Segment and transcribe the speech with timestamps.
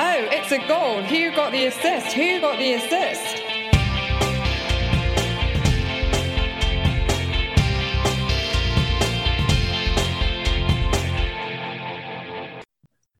[0.00, 1.02] Oh, it's a goal.
[1.02, 2.12] Who got the assist?
[2.12, 3.42] Who got the assist?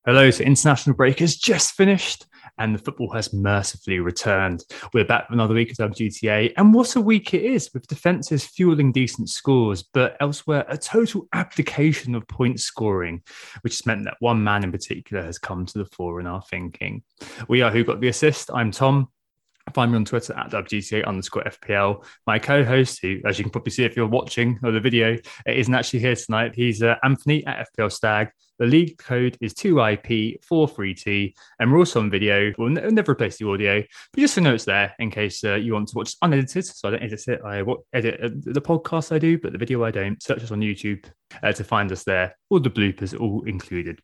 [0.06, 2.27] Hello, so international break has just finished
[2.58, 4.64] and the football has mercifully returned.
[4.92, 8.44] We're back for another week of WGTA, and what a week it is with defences
[8.44, 13.22] fueling decent scores, but elsewhere a total abdication of point scoring,
[13.62, 16.42] which has meant that one man in particular has come to the fore in our
[16.42, 17.02] thinking.
[17.48, 18.50] We are Who Got the Assist.
[18.52, 19.08] I'm Tom.
[19.74, 22.04] Find me on Twitter at WGTA underscore FPL.
[22.26, 25.16] My co host, who, as you can probably see if you're watching or the video,
[25.46, 26.52] isn't actually here tonight.
[26.54, 28.28] He's uh, Anthony at FPL Stag.
[28.58, 32.52] The league code is 2IP43T, and we're also on video.
[32.58, 35.54] We'll, n- never replace the audio, but just so know it's there in case uh,
[35.54, 36.66] you want to watch unedited.
[36.66, 37.40] So I don't edit it.
[37.44, 37.62] I
[37.92, 40.20] edit uh, the podcast I do, but the video I don't.
[40.20, 41.04] Search us on YouTube
[41.40, 42.36] uh, to find us there.
[42.50, 44.00] All the bloopers all included.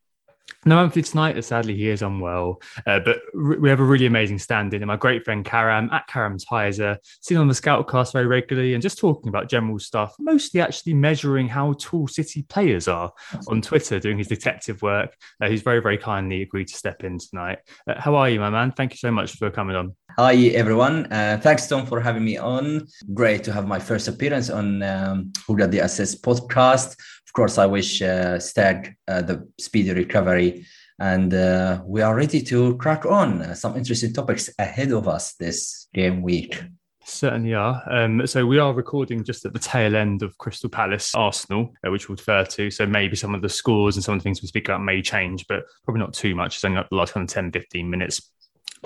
[0.66, 2.60] No Anthony tonight, as sadly he is unwell.
[2.86, 6.06] Uh, but r- we have a really amazing stand-in, and my great friend Karam at
[6.06, 10.60] Karam Tayser, sitting on the Scoutcast very regularly and just talking about general stuff, mostly
[10.60, 13.12] actually measuring how tall City players are
[13.48, 15.14] on Twitter, doing his detective work.
[15.40, 17.58] Uh, he's very, very kindly agreed to step in tonight.
[17.86, 18.72] Uh, how are you, my man?
[18.72, 19.94] Thank you so much for coming on.
[20.16, 21.12] Hi, everyone.
[21.12, 22.86] Uh, thanks, Tom, for having me on.
[23.12, 26.96] Great to have my first appearance on um, Who Got the Assist podcast
[27.34, 30.66] course, I wish uh, Stag uh, the speedy recovery.
[30.98, 35.34] And uh, we are ready to crack on uh, some interesting topics ahead of us
[35.34, 36.62] this game week.
[37.04, 37.82] Certainly are.
[37.90, 41.90] Um, so we are recording just at the tail end of Crystal Palace Arsenal, uh,
[41.90, 42.70] which we'll defer to.
[42.70, 45.02] So maybe some of the scores and some of the things we speak about may
[45.02, 46.54] change, but probably not too much.
[46.54, 48.30] It's only like the last kind of 10, 15 minutes.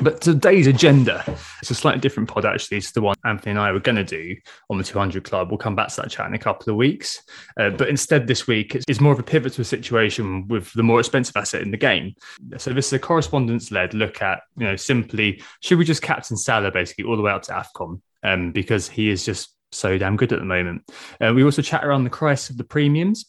[0.00, 1.25] But today's agenda,
[1.60, 4.04] it's a slightly different pod, actually, to the one Anthony and I were going to
[4.04, 4.36] do
[4.70, 5.50] on the 200 Club.
[5.50, 7.22] We'll come back to that chat in a couple of weeks.
[7.59, 10.84] Uh, but instead, this week, it's more of a pivot to a situation with the
[10.84, 12.14] more expensive asset in the game.
[12.58, 16.37] So this is a correspondence led look at, you know, simply should we just captain
[16.37, 20.16] Salah basically all the way up to AFCON um, because he is just so damn
[20.16, 20.82] good at the moment.
[21.20, 23.26] Uh, we also chat around the crisis of the premiums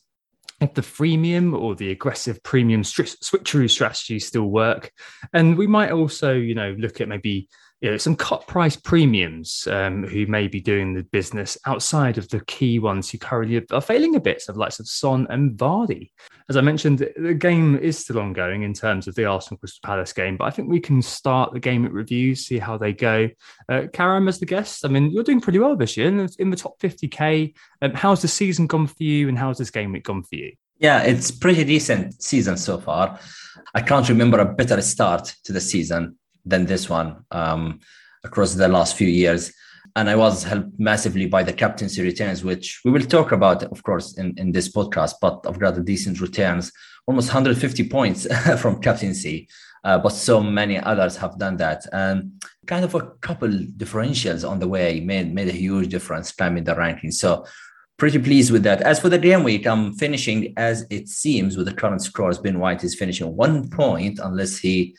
[0.62, 4.92] if the freemium or the aggressive premium switcheroo strategies still work.
[5.34, 7.50] And we might also, you know, look at maybe
[7.82, 12.28] you know, some cut price premiums um, who may be doing the business outside of
[12.30, 16.12] the key ones who currently are failing a bit, so likes of Son and Vardy.
[16.50, 20.12] As I mentioned, the game is still ongoing in terms of the Arsenal Crystal Palace
[20.12, 23.30] game, but I think we can start the game at review, see how they go.
[23.70, 26.36] Uh, Karam, as the guest, I mean, you're doing pretty well this year in the,
[26.40, 27.54] in the top 50k.
[27.82, 30.52] Um, how's the season gone for you, and how's this game week gone for you?
[30.80, 33.20] Yeah, it's pretty decent season so far.
[33.74, 36.18] I can't remember a better start to the season
[36.50, 37.80] than this one um,
[38.24, 39.54] across the last few years.
[39.96, 43.84] And I was helped massively by the captaincy returns, which we will talk about, of
[43.84, 45.16] course, in, in this podcast.
[45.22, 46.72] But I've got a decent returns,
[47.08, 48.28] almost 150 points
[48.62, 49.48] from captaincy.
[49.84, 51.86] Uh, but so many others have done that.
[51.94, 56.66] And kind of a couple differentials on the way made, made a huge difference climbing
[56.66, 57.14] the rankings.
[57.14, 57.46] So
[57.98, 58.82] pretty pleased with that.
[58.82, 62.38] As for the game week, I'm finishing as it seems with the current scores.
[62.38, 64.96] Ben White is finishing one point unless he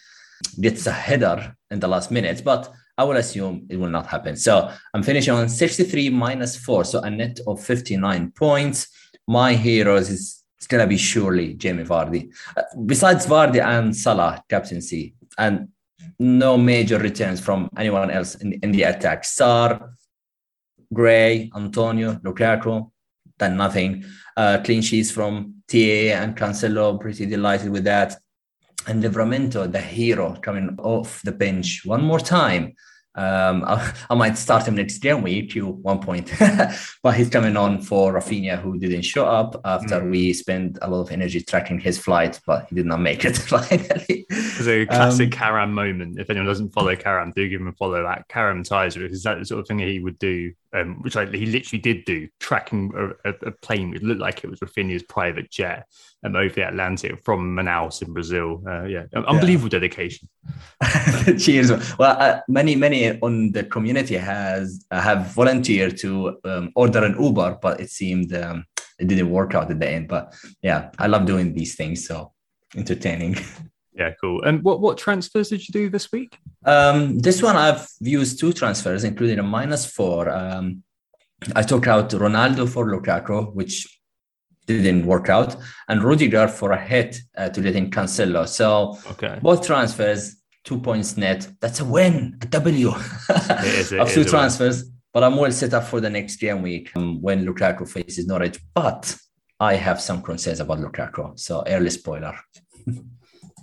[0.60, 4.36] gets a header in the last minute, but I will assume it will not happen.
[4.36, 8.88] So I'm finishing on 63 minus four, so a net of 59 points.
[9.26, 12.30] My heroes is it's gonna be surely Jamie Vardy.
[12.56, 15.68] Uh, besides Vardy and Salah captaincy, and
[16.18, 19.22] no major returns from anyone else in, in the attack.
[19.22, 19.92] Sarr,
[20.92, 22.90] Gray, Antonio, Lukaku,
[23.38, 24.04] done nothing.
[24.36, 28.16] Uh, clean sheets from TA and Cancelo, pretty delighted with that
[28.86, 32.74] and Livramento, the hero, coming off the bench one more time.
[33.16, 36.32] Um, I, I, might start him next game week to one point,
[37.02, 40.10] but he's coming on for Raphinha, who didn't show up after mm.
[40.10, 43.36] we spent a lot of energy tracking his flight, but he did not make it
[43.36, 44.26] finally.
[44.30, 46.20] It's a classic um, Karam moment.
[46.20, 49.40] If anyone doesn't follow Karam, do give him a follow at Karam Tayser, because that's
[49.40, 52.92] the sort of thing he would do um, which I, he literally did do, tracking
[52.94, 53.94] a, a, a, plane.
[53.94, 55.86] It looked like it was Raphinha's private jet
[56.24, 58.62] um, over the Atlantic from Manaus in Brazil.
[58.66, 59.78] Uh, yeah, unbelievable yeah.
[59.80, 60.28] dedication.
[61.38, 61.70] Cheers.
[61.98, 67.20] Well, uh, many, many on the community has uh, have volunteered to um, order an
[67.20, 68.64] Uber, but it seemed um,
[68.98, 70.08] it didn't work out at the end.
[70.08, 72.06] But yeah, I love doing these things.
[72.06, 72.32] So
[72.76, 73.36] entertaining.
[73.92, 74.42] Yeah, cool.
[74.44, 76.38] And what what transfers did you do this week?
[76.64, 80.30] Um, this one I've used two transfers, including a minus four.
[80.30, 80.84] Um,
[81.56, 83.99] I took out Ronaldo for Lukaku, which
[84.78, 85.56] didn't work out,
[85.88, 88.46] and Rudiger for a hit uh, to let in Cancelo.
[88.48, 89.38] So Okay.
[89.42, 91.48] both transfers, two points net.
[91.60, 92.92] That's a win, a W.
[92.94, 94.28] is, it of two win.
[94.28, 98.26] transfers, but I'm well set up for the next game week um, when Lukaku faces
[98.26, 98.58] Norwich.
[98.74, 99.16] But
[99.58, 101.38] I have some concerns about Lukaku.
[101.38, 102.34] So early spoiler.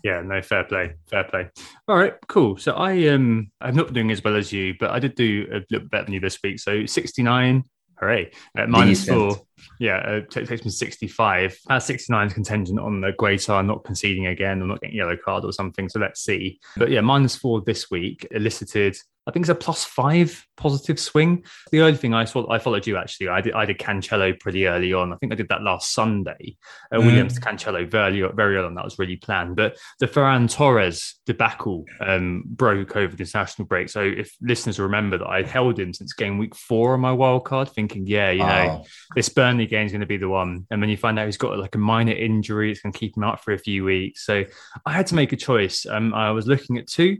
[0.03, 1.49] Yeah, no, fair play, fair play.
[1.87, 2.55] All right, cool.
[2.57, 5.59] So I um I'm not doing as well as you, but I did do a
[5.71, 6.59] little better than you this week.
[6.59, 7.63] So sixty nine,
[7.99, 8.31] hooray!
[8.55, 9.17] At minus Decent.
[9.17, 9.45] four,
[9.79, 11.57] yeah, uh, t- takes me sixty five.
[11.69, 14.97] At sixty nine is contingent on the Guaita not conceding again or not getting a
[14.99, 15.89] yellow card or something.
[15.89, 16.59] So let's see.
[16.75, 18.97] But yeah, minus four this week elicited.
[19.27, 21.43] I think it's a plus five positive swing.
[21.71, 23.27] The early thing I saw, I followed you actually.
[23.27, 25.11] I did, I did Cancelo pretty early on.
[25.11, 26.55] I think I did that last Sunday.
[26.91, 27.05] Uh, Mhm.
[27.05, 28.75] Williams to Cancelo very, very early on.
[28.75, 29.55] That was really planned.
[29.57, 33.89] But the Ferran Torres debacle um, broke over the international break.
[33.89, 37.43] So if listeners remember that I held him since game week four on my wild
[37.45, 38.47] card, thinking, yeah, you know,
[38.81, 38.85] Oh,
[39.15, 40.65] this Burnley game is going to be the one.
[40.71, 43.15] And when you find out he's got like a minor injury, it's going to keep
[43.17, 44.25] him out for a few weeks.
[44.25, 44.45] So
[44.85, 45.85] I had to make a choice.
[45.85, 47.17] Um, I was looking at two,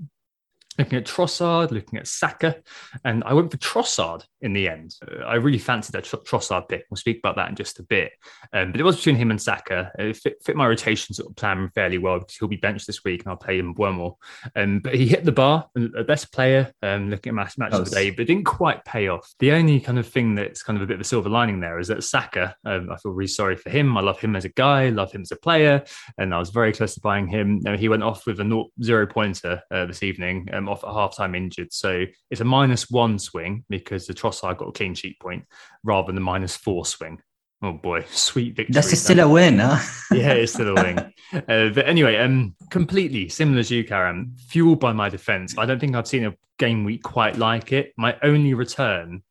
[0.78, 2.58] looking at Trossard, looking at Saka,
[3.04, 4.96] and I went for Trossard in the end.
[5.02, 6.86] Uh, I really fancied that Tr- Trossard pick.
[6.90, 8.12] We'll speak about that in just a bit.
[8.54, 9.92] Um, but it was between him and Saka.
[9.98, 13.04] It fit, fit my rotation sort of plan fairly well because he'll be benched this
[13.04, 14.18] week and I'll play him more.
[14.56, 17.90] Um, but he hit the bar, the best player, um, looking at match, match of
[17.90, 19.34] the day, but it didn't quite pay off.
[19.40, 21.80] The only kind of thing that's kind of a bit of a silver lining there
[21.80, 23.98] is that Saka, um, I feel really sorry for him.
[23.98, 25.84] I love him as a guy, love him as a player,
[26.18, 27.60] and I was very close to buying him.
[27.62, 30.90] Now, he went off with a naught, zero pointer uh, this evening, um, off at
[30.90, 31.74] halftime injured.
[31.74, 35.46] So it's a minus one swing because the Trossard got a clean sheet point
[35.84, 37.20] rather than the minus four swing.
[37.62, 38.74] Oh boy, sweet victory.
[38.74, 39.80] that's still a win, huh?
[40.16, 41.14] yeah, it's still a win.
[41.34, 45.58] Uh, but anyway, um, completely similar to you, Karam, fueled by my defense.
[45.58, 47.92] I don't think I've seen a game week quite like it.
[47.98, 49.24] My only return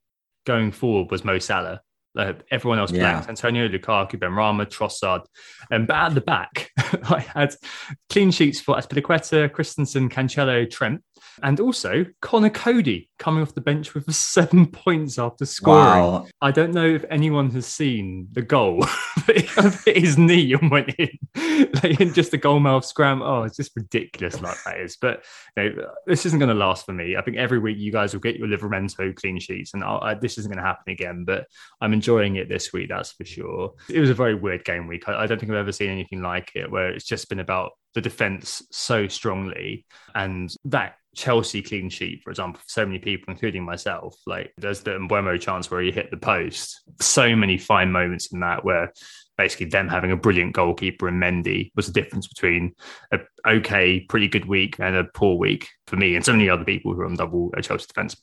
[0.45, 1.81] going forward was Mo Salah.
[2.17, 3.25] Uh, everyone else Yeah.
[3.29, 5.25] Antonio, Lukaku, Benrahma, Trossard.
[5.71, 7.55] Um, but at the back, I had
[8.09, 11.03] clean sheets for Azpilicueta, Christensen, Cancelo, Trent,
[11.43, 15.81] and also Conor Coady coming off the bench with seven points after scoring.
[15.81, 16.27] Wow.
[16.41, 18.81] I don't know if anyone has seen the goal
[19.27, 21.11] that he hit his knee and went in,
[21.83, 23.23] like in just a goal mouth scram.
[23.23, 24.97] Oh, it's just ridiculous, like that is.
[25.01, 25.25] But
[25.57, 27.17] you know, this isn't going to last for me.
[27.17, 30.39] I think every week you guys will get your Livramento clean sheets, and I, this
[30.39, 31.25] isn't going to happen again.
[31.25, 31.47] But
[31.81, 32.06] I'm enjoying
[32.37, 33.75] it this week, that's for sure.
[33.89, 35.09] It was a very weird game week.
[35.09, 37.73] I, I don't think I've ever seen anything like it, where it's just been about
[37.95, 43.33] the defense so strongly and that Chelsea clean sheet, for example, for so many people,
[43.33, 46.83] including myself, like there's the Mbeumo chance where he hit the post.
[47.01, 48.93] So many fine moments in that where
[49.37, 52.75] basically them having a brilliant goalkeeper and Mendy was the difference between
[53.13, 56.65] a okay, pretty good week and a poor week for me and so many other
[56.65, 58.17] people who are on double uh, Chelsea defense.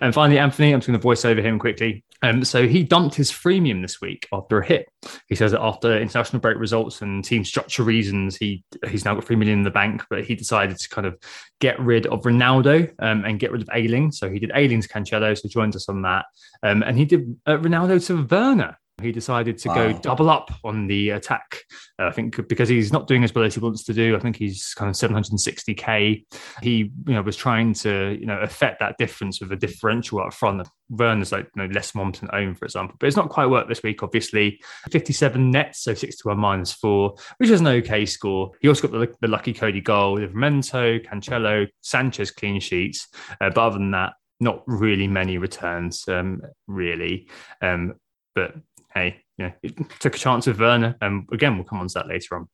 [0.00, 2.04] And finally, Anthony, I'm just going to voice over him quickly.
[2.22, 4.88] Um, so he dumped his freemium this week after a hit.
[5.28, 9.24] He says that after international break results and team structure reasons, he he's now got
[9.24, 11.18] three million in the bank, but he decided to kind of
[11.60, 14.12] get rid of Ronaldo um, and get rid of Ayling.
[14.12, 16.26] So he did Ayling to Cancelo, so joins us on that.
[16.62, 18.78] Um, and he did uh, Ronaldo to Werner.
[19.02, 21.64] He decided to go double up on the attack.
[21.98, 24.16] Uh, I think because he's not doing as well as he wants to do.
[24.16, 26.24] I think he's kind of 760k.
[26.62, 30.32] He, you know, was trying to, you know, affect that difference with a differential up
[30.32, 30.66] front.
[30.88, 33.82] Werner's like, you know, less percent own, for example, but it's not quite worked this
[33.82, 34.02] week.
[34.02, 34.60] Obviously,
[34.90, 38.50] 57 nets, so 61 minus four, which is an okay score.
[38.60, 43.08] He also got the, the lucky Coady goal, Livramento, Cancelo, Sanchez clean sheets.
[43.40, 47.28] Uh, but other than that, not really many returns, um, really.
[47.60, 47.94] Um,
[48.34, 48.54] but
[48.94, 50.96] hey, you know, it took a chance with Werner.
[51.00, 52.48] And again, we'll come on to that later on.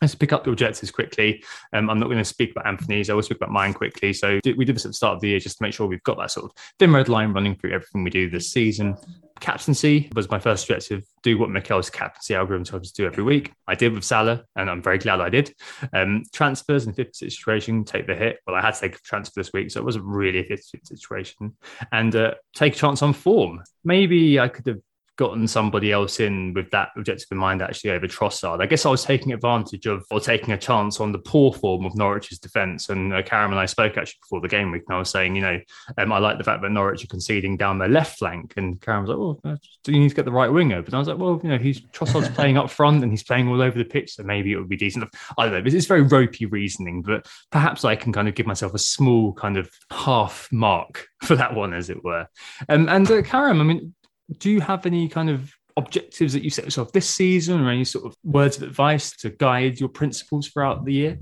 [0.00, 1.44] Let's pick up the objectives quickly.
[1.74, 3.10] Um, I'm not going to speak about Anthony's.
[3.10, 4.14] I will speak about mine quickly.
[4.14, 6.02] So we did this at the start of the year just to make sure we've
[6.04, 8.96] got that sort of thin red line running through everything we do this season.
[9.40, 11.04] Captaincy was my first objective.
[11.22, 13.52] Do what Mikel's captaincy algorithm tells us to do every week.
[13.66, 15.54] I did with Salah, and I'm very glad I did.
[15.92, 18.38] Um, transfers in 50 situation, take the hit.
[18.46, 20.80] Well, I had to take a transfer this week, so it wasn't really a 50
[20.84, 21.56] situation.
[21.92, 23.62] And uh, take a chance on form.
[23.82, 24.80] Maybe I could have
[25.20, 28.62] gotten somebody else in with that objective in mind actually over Trossard.
[28.62, 31.84] I guess I was taking advantage of or taking a chance on the poor form
[31.84, 32.88] of Norwich's defence.
[32.88, 35.36] And uh, Karam and I spoke actually before the game week, and I was saying,
[35.36, 35.60] you know,
[35.98, 38.54] um, I like the fact that Norwich are conceding down their left flank.
[38.56, 40.86] And Karam was like, well, uh, do you need to get the right wing open?
[40.86, 43.46] And I was like, well, you know, he's Trossard's playing up front and he's playing
[43.48, 45.04] all over the pitch, so maybe it would be decent.
[45.36, 45.70] I don't know.
[45.70, 49.58] It's very ropey reasoning, but perhaps I can kind of give myself a small kind
[49.58, 52.26] of half mark for that one, as it were.
[52.70, 53.94] Um, and uh, Karam, I mean,
[54.38, 57.84] do you have any kind of objectives that you set yourself this season or any
[57.84, 61.18] sort of words of advice to guide your principles throughout the year?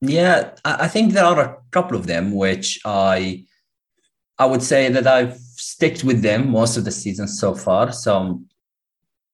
[0.00, 3.44] Yeah, I think there are a couple of them which I
[4.38, 7.92] I would say that I've sticked with them most of the season so far.
[7.92, 8.46] So um,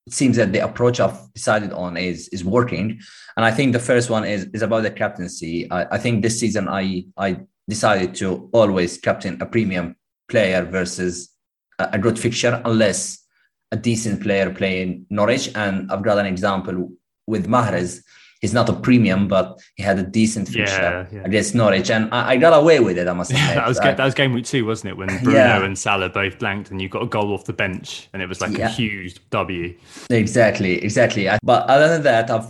[0.05, 2.99] it seems that the approach I've decided on is is working.
[3.37, 5.71] And I think the first one is is about the captaincy.
[5.71, 9.95] I, I think this season I I decided to always captain a premium
[10.29, 11.36] player versus
[11.79, 13.25] a, good fixture, unless
[13.73, 15.51] a decent player playing Norwich.
[15.55, 16.93] And I've got an example
[17.27, 18.03] with Mahrez
[18.41, 21.25] he's not a premium, but he had a decent fixture yeah, yeah.
[21.25, 23.09] against Norwich, and I, I, got away with it.
[23.09, 24.97] I must yeah, that was I, that was game week two, wasn't it?
[24.97, 28.23] When Bruno and Salah both blanked, and you got a goal off the bench, and
[28.23, 29.75] it was like a huge W.
[30.11, 31.29] Exactly, exactly.
[31.43, 32.49] But other than that, I've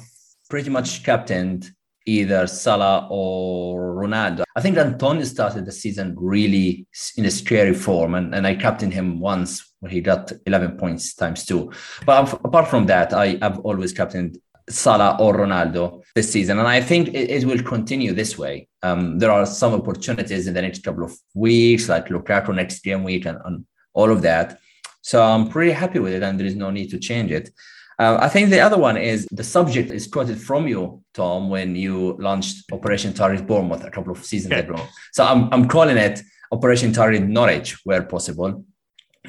[0.49, 1.71] pretty much captained
[2.07, 4.45] either Salah or Ronaldo.
[4.55, 6.87] I think Antonio started the season really
[7.17, 11.15] in a scary form, and, and I captained him once where he got 11 points
[11.15, 11.73] times two.
[12.07, 16.59] But apart from that, I, have always captained Salah or Ronaldo this season.
[16.59, 18.69] And I think it, it will continue this way.
[18.83, 23.05] Um, there are some opportunities in the next couple of weeks, like Lukaku next game
[23.05, 24.59] week and, and all of that.
[25.03, 27.51] So I'm pretty happy with it, and there is no need to change it.
[27.99, 31.75] Uh, I think the other one is the subject is quoted from you, Tom, when
[31.75, 34.77] you launched Operation Target Bournemouth a couple of seasons ago.
[35.13, 36.21] So I'm, I'm calling it
[36.53, 38.65] Operation Target Norwich where possible.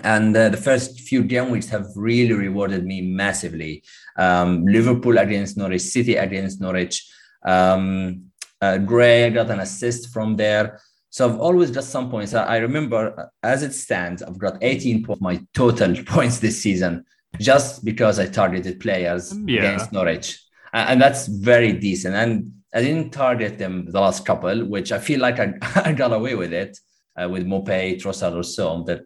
[0.03, 3.83] And uh, the first few game weeks have really rewarded me massively.
[4.17, 7.09] Um, Liverpool against Norwich, City against Norwich.
[7.45, 8.25] Um,
[8.62, 10.79] uh, Gray got an assist from there.
[11.09, 12.33] So I've always got some points.
[12.33, 17.05] I remember uh, as it stands, I've got 18 points, my total points this season,
[17.39, 19.60] just because I targeted players yeah.
[19.60, 20.43] against Norwich.
[20.74, 22.15] And that's very decent.
[22.15, 26.13] And I didn't target them the last couple, which I feel like I, I got
[26.13, 26.77] away with it
[27.19, 28.84] uh, with Maupay, Trossard, or so.
[28.84, 29.01] That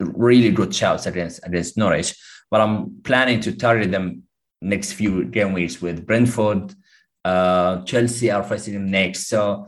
[0.00, 2.14] really good shouts against against Norwich.
[2.50, 4.24] But I'm planning to target them
[4.60, 6.74] next few game weeks with Brentford,
[7.24, 9.28] uh, Chelsea are facing them next.
[9.28, 9.66] So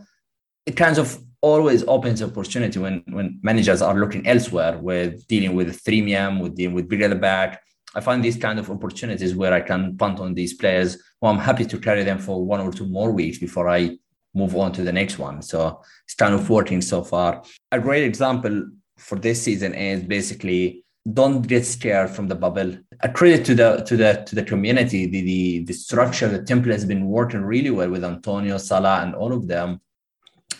[0.65, 5.81] it kind of always opens opportunity when when managers are looking elsewhere with dealing with
[5.83, 7.61] freemium, with dealing with bigger the back.
[7.93, 10.97] I find these kind of opportunities where I can punt on these players.
[11.19, 13.97] Well, I'm happy to carry them for one or two more weeks before I
[14.33, 15.41] move on to the next one.
[15.41, 17.43] So it's kind of working so far.
[17.71, 22.77] A great example for this season is basically don't get scared from the bubble.
[23.01, 25.07] A credit to the to the to the community.
[25.07, 29.15] The the, the structure, the template has been working really well with Antonio, Salah, and
[29.15, 29.81] all of them.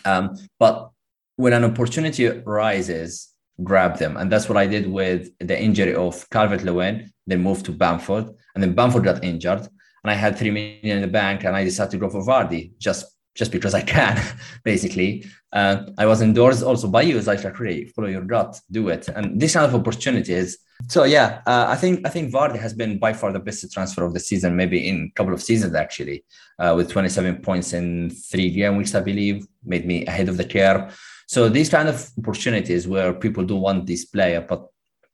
[0.04, 0.90] Um, but
[1.36, 3.31] when an opportunity arises,
[3.62, 7.12] grab them, and that's what I did with the injury of Calvert Lewin.
[7.26, 11.02] Then moved to Bamford, and then Bamford got injured, and I had three million in
[11.02, 14.20] the bank, and I decided to go for Vardy just just because I can,
[14.64, 15.24] basically.
[15.52, 17.16] Uh, I was endorsed also by you.
[17.16, 19.08] It's like, like follow your gut, do it.
[19.08, 20.58] And this kind of opportunities.
[20.88, 24.04] So yeah, uh, I think I think Vardy has been by far the best transfer
[24.04, 26.24] of the season, maybe in a couple of seasons actually,
[26.58, 30.44] uh, with 27 points in three game weeks, I believe, made me ahead of the
[30.44, 30.98] curve.
[31.32, 34.66] So these kind of opportunities where people don't want this player, but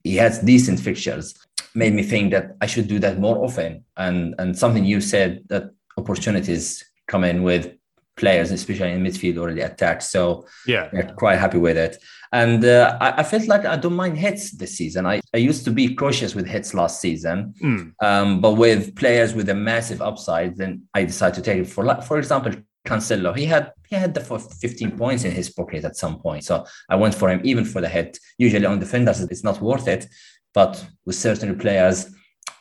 [0.02, 1.32] he has decent fixtures,
[1.76, 3.84] made me think that I should do that more often.
[3.96, 7.72] And and something you said that opportunities come in with
[8.16, 10.02] players, especially in midfield or the attack.
[10.02, 12.02] So yeah, they're quite happy with it.
[12.32, 15.06] And uh, I, I, felt like I don't mind hits this season.
[15.06, 17.92] I, I used to be cautious with hits last season, mm.
[18.02, 21.84] um, but with players with a massive upside, then I decided to take it for
[22.02, 22.54] for example.
[22.88, 26.64] Cancelo, he had he had the 15 points in his pocket at some point, so
[26.88, 28.16] I went for him even for the head.
[28.38, 30.06] Usually on defenders, it's not worth it,
[30.54, 32.10] but with certain players,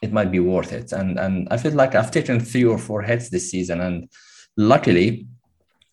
[0.01, 0.91] it might be worth it.
[0.91, 4.09] And and I feel like I've taken three or four heads this season, and
[4.57, 5.27] luckily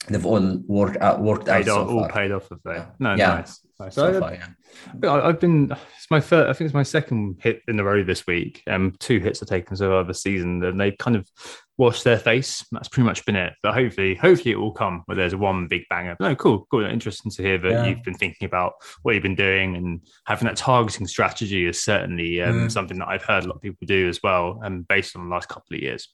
[0.09, 2.09] they've all worked out worked paid out so all far.
[2.11, 2.95] paid off of that.
[2.99, 3.35] No, yeah.
[3.37, 3.64] nice.
[3.79, 3.95] Nice.
[3.95, 5.13] So, so far, yeah.
[5.13, 6.49] I've been it's my first.
[6.49, 8.63] I think it's my second hit in a row this week.
[8.67, 11.29] Um, two hits I've taken so far this season, and they've kind of
[11.77, 12.65] washed their face.
[12.73, 13.55] That's pretty much been it.
[13.63, 16.17] But hopefully, hopefully it will come where there's one big banger.
[16.21, 16.85] no, cool, cool.
[16.85, 17.87] Interesting to hear that yeah.
[17.87, 22.41] you've been thinking about what you've been doing and having that targeting strategy is certainly
[22.43, 22.73] um, mm.
[22.73, 25.29] something that I've heard a lot of people do as well, and um, based on
[25.29, 26.09] the last couple of years.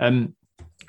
[0.00, 0.34] Um,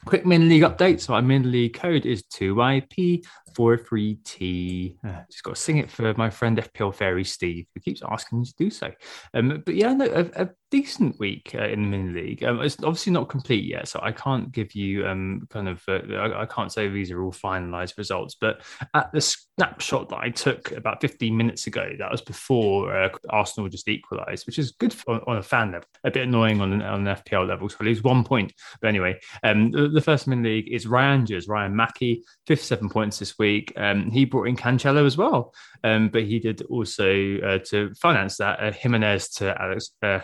[0.05, 1.00] Quick min league update.
[1.01, 4.97] So our min league code is 2IP for free tea.
[5.03, 8.39] Uh, just got to sing it for my friend FPL Fairy Steve, who keeps asking
[8.39, 8.91] me to do so.
[9.33, 12.43] Um, but yeah, no, a, a decent week uh, in the mini league.
[12.43, 16.00] Um, it's obviously not complete yet, so I can't give you um, kind of, uh,
[16.13, 18.35] I, I, can't say these are all finalized results.
[18.39, 18.62] But
[18.93, 23.69] at the snapshot that I took about 15 minutes ago, that was before uh, Arsenal
[23.69, 25.88] just equalised, which is good for, on a fan level.
[26.03, 28.51] A bit annoying on an, on an FPL level, so I lose one point.
[28.81, 33.38] But anyway, um, the, the first mini league is Ryan Ryan Mackey, 57 points this
[33.39, 33.73] week week.
[33.77, 38.37] Um, he brought in Cancelo as well, um, but he did also uh, to finance
[38.37, 39.91] that uh, Jimenez to Alex.
[40.01, 40.21] Uh,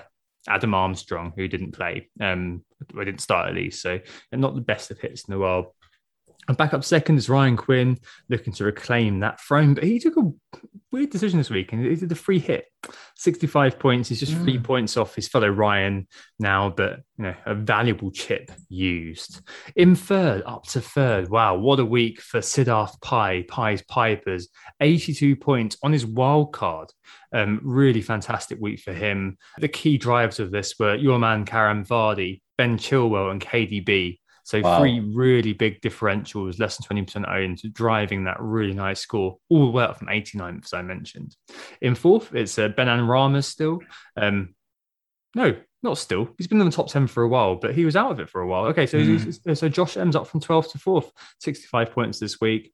[0.49, 2.65] Adam Armstrong, who didn't play, um,
[2.99, 3.99] I didn't start at least, so
[4.31, 5.67] not the best of hits in the world.
[6.47, 10.17] And back up second is Ryan Quinn looking to reclaim that throne, but he took
[10.17, 10.31] a
[10.91, 12.65] weird decision this week and he did a free hit.
[13.21, 14.09] 65 points.
[14.09, 14.63] He's just three mm.
[14.63, 16.07] points off his fellow Ryan
[16.39, 19.41] now, but you know, a valuable chip used.
[19.75, 21.29] In third, up to third.
[21.29, 24.49] Wow, what a week for Siddharth Pai, Pai's Pipers.
[24.79, 26.89] 82 points on his wild card.
[27.31, 29.37] Um, really fantastic week for him.
[29.59, 34.17] The key drivers of this were your man Karam Vardy, Ben Chilwell, and KDB.
[34.43, 34.79] So wow.
[34.79, 39.71] three really big differentials, less than 20% owned, driving that really nice score all the
[39.71, 41.35] way up from 89th, as I mentioned.
[41.81, 43.79] In fourth, it's uh, Benan Ramos still.
[44.17, 44.55] Um,
[45.35, 46.29] no, not still.
[46.37, 48.29] He's been in the top 10 for a while, but he was out of it
[48.29, 48.65] for a while.
[48.65, 49.57] Okay, so, mm.
[49.57, 52.73] so Josh ends up from 12th to 4th, 65 points this week.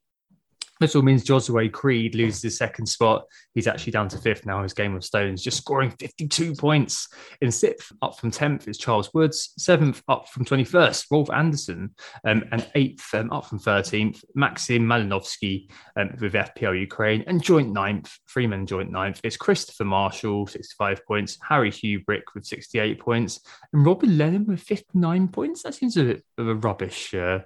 [0.79, 3.25] This all means Josue Creed loses his second spot.
[3.53, 4.61] He's actually down to fifth now.
[4.61, 7.07] His game of stones just scoring 52 points.
[7.41, 9.53] In sixth, up from 10th, is Charles Woods.
[9.57, 11.95] Seventh, up from 21st, Rolf Anderson.
[12.25, 17.23] Um, and eighth, um, up from 13th, Maxim Malinovsky um, with FPL Ukraine.
[17.27, 21.37] And joint ninth, Freeman joint ninth, is Christopher Marshall, 65 points.
[21.47, 23.39] Harry Hubrick with 68 points.
[23.73, 25.63] And Robin Lennon with 59 points.
[25.63, 27.39] That seems a bit of a rubbish uh,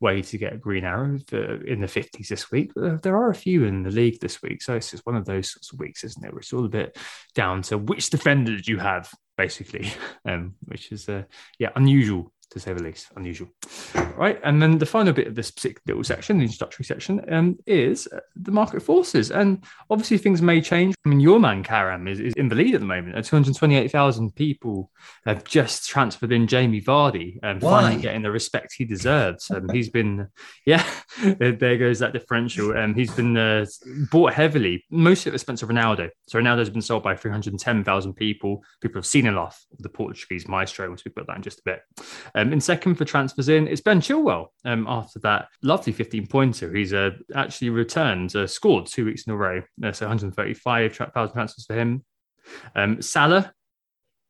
[0.00, 2.72] way to get a green arrow uh, in the 50s this week.
[2.80, 4.62] Uh, there are a few in the league this week.
[4.62, 6.32] So it's just one of those sorts of weeks, isn't it?
[6.32, 6.96] Where it's all a bit
[7.34, 9.90] down to which defenders you have, basically,
[10.24, 11.22] um, which is, uh,
[11.58, 13.48] yeah, unusual to say the least, unusual.
[14.16, 14.40] Right.
[14.44, 18.06] And then the final bit of this particular little section, the introductory section, um, is
[18.12, 19.30] uh, the market forces.
[19.30, 20.94] And obviously things may change.
[21.04, 23.22] I mean, your man, Karam, is, is in the lead at the moment.
[23.24, 24.90] 228,000 people
[25.26, 27.82] have just transferred in Jamie Vardy and Why?
[27.82, 29.50] finally getting the respect he deserves.
[29.50, 30.28] And um, he's been,
[30.64, 30.86] yeah,
[31.38, 32.76] there goes that differential.
[32.76, 33.66] Um, he's been uh,
[34.10, 36.10] bought heavily, most of it Spencer Ronaldo.
[36.28, 38.62] So Ronaldo's been sold by 310,000 people.
[38.80, 40.88] People have seen enough of the Portuguese maestro.
[40.88, 41.82] We'll speak about that in just a bit.
[42.36, 44.48] Um, in second for transfers in, it's Ben Chilwell.
[44.64, 49.32] Um, after that lovely 15 pointer, he's uh, actually returned, uh, scored two weeks in
[49.32, 49.62] a row.
[49.82, 52.04] Uh, so 135,000 transfers for him.
[52.74, 53.52] Um, Salah,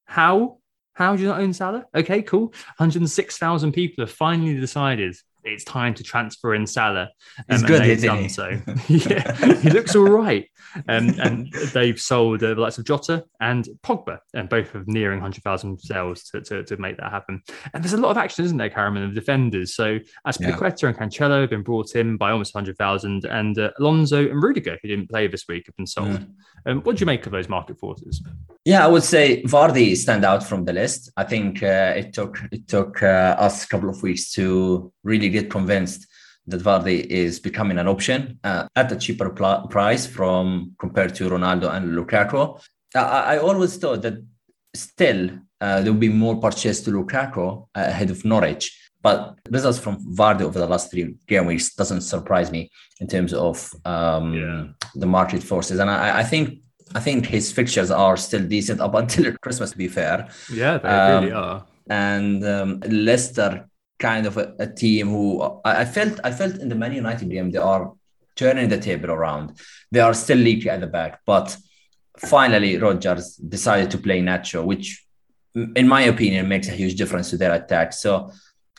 [0.04, 0.58] how?
[0.94, 1.84] How do you not own Salah?
[1.94, 2.46] Okay, cool.
[2.78, 7.10] 106,000 people have finally decided it's time to transfer in Salah.
[7.38, 8.28] Um, He's good, they've done he?
[8.28, 8.48] so.
[8.88, 10.48] yeah, he looks all right.
[10.88, 15.20] Um, and they've sold uh, the likes of Jota and Pogba, and both of nearing
[15.20, 17.40] 100,000 sales to, to, to, make that happen.
[17.72, 19.74] And there's a lot of action, isn't there, Karaman, of defenders?
[19.74, 20.48] So as yeah.
[20.48, 24.88] and Cancelo have been brought in by almost 100,000, and uh, Alonso and Rudiger, who
[24.88, 26.26] didn't play this week, have been sold.
[26.64, 28.22] Um, what do you make of those market forces?
[28.64, 31.10] Yeah, I would say Vardy stand out from the list.
[31.16, 35.28] I think uh, it took it took uh, us a couple of weeks to really
[35.28, 36.06] get convinced
[36.48, 41.28] that Vardy is becoming an option uh, at a cheaper pl- price from compared to
[41.28, 42.60] Ronaldo and Lukaku.
[42.94, 44.24] I, I always thought that
[44.74, 48.85] still uh, there will be more purchase to Lukaku ahead of Norwich.
[49.06, 53.32] But results from Vardy over the last three game weeks doesn't surprise me in terms
[53.32, 54.64] of um, yeah.
[54.96, 55.78] the market forces.
[55.78, 56.58] And I, I, think
[56.92, 59.70] I think his fixtures are still decent up until Christmas.
[59.70, 61.64] To be fair, yeah, they um, really are.
[61.88, 63.68] And um, Leicester
[64.00, 67.30] kind of a, a team who I, I, felt I felt in the Man United
[67.30, 67.92] game they are
[68.34, 69.56] turning the table around.
[69.92, 71.56] They are still leaky at the back, but
[72.18, 75.06] finally Rodgers decided to play Nacho, which
[75.54, 77.92] in my opinion makes a huge difference to their attack.
[77.92, 78.32] So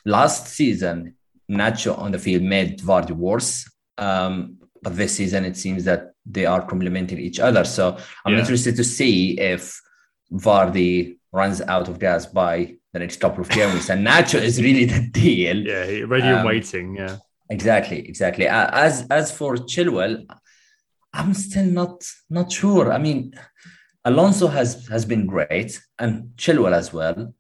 [0.08, 1.16] last season
[1.50, 3.70] Nacho on the field made Vardy worse.
[3.98, 7.64] Um, but this season it seems that they are complementing each other.
[7.64, 8.40] So I'm yeah.
[8.40, 9.82] interested to see if
[10.32, 13.90] Vardy runs out of gas by the next couple of games.
[13.90, 15.58] and Nacho is really the deal.
[15.58, 16.96] Yeah, ready um, and waiting.
[16.96, 17.18] Yeah,
[17.50, 18.48] exactly, exactly.
[18.48, 20.26] As as for Chilwell,
[21.14, 22.92] I'm still not not sure.
[22.92, 23.34] I mean,
[24.06, 27.34] Alonso has has been great, and Chilwell as well,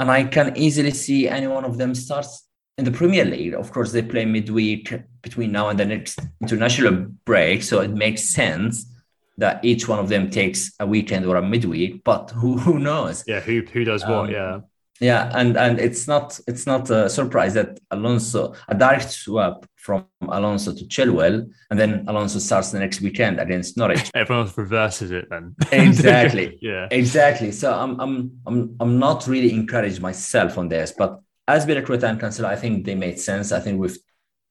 [0.00, 3.52] and I can easily see any one of them starts in the Premier League.
[3.52, 8.22] Of course, they play midweek between now and the next international break, so it makes
[8.22, 8.86] sense
[9.36, 12.02] that each one of them takes a weekend or a midweek.
[12.02, 13.24] But who who knows?
[13.26, 14.26] Yeah, who who does what?
[14.26, 14.60] Um, yeah
[15.00, 20.04] yeah, and and it's not it's not a surprise that Alonso a direct swap from
[20.28, 24.10] Alonso to Chilwell, and then Alonso starts the next weekend against Norwich.
[24.14, 25.54] Everyone reverses it then.
[25.72, 26.58] exactly.
[26.62, 26.86] yeah.
[26.90, 27.50] Exactly.
[27.50, 32.20] So I'm I'm I'm I'm not really encouraged myself on this, but as Azpilicueta and
[32.20, 33.52] Cancelo, I think they made sense.
[33.52, 33.98] I think we've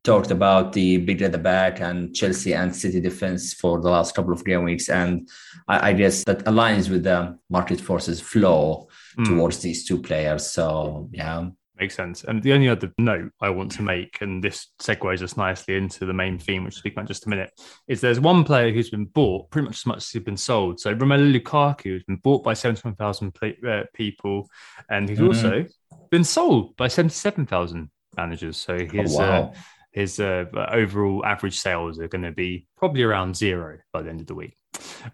[0.03, 4.15] talked about the big at the back and Chelsea and City defense for the last
[4.15, 5.29] couple of game weeks, and
[5.67, 8.88] I, I guess that aligns with the market forces flow
[9.19, 9.27] mm.
[9.27, 10.51] towards these two players.
[10.51, 11.49] So yeah.
[11.79, 12.25] Makes sense.
[12.25, 16.05] And the only other note I want to make, and this segues us nicely into
[16.05, 17.51] the main theme, which we'll speak about in just a minute,
[17.87, 20.81] is there's one player who's been bought pretty much as much as he's been sold.
[20.81, 23.33] So Romelu Lukaku has been bought by 71,000
[23.65, 24.49] uh, people,
[24.89, 25.27] and he's mm-hmm.
[25.27, 25.65] also
[26.11, 28.57] been sold by 77,000 managers.
[28.57, 29.41] So he's oh, wow.
[29.43, 29.53] uh,
[29.93, 34.19] his uh, overall average sales are going to be probably around zero by the end
[34.19, 34.57] of the week.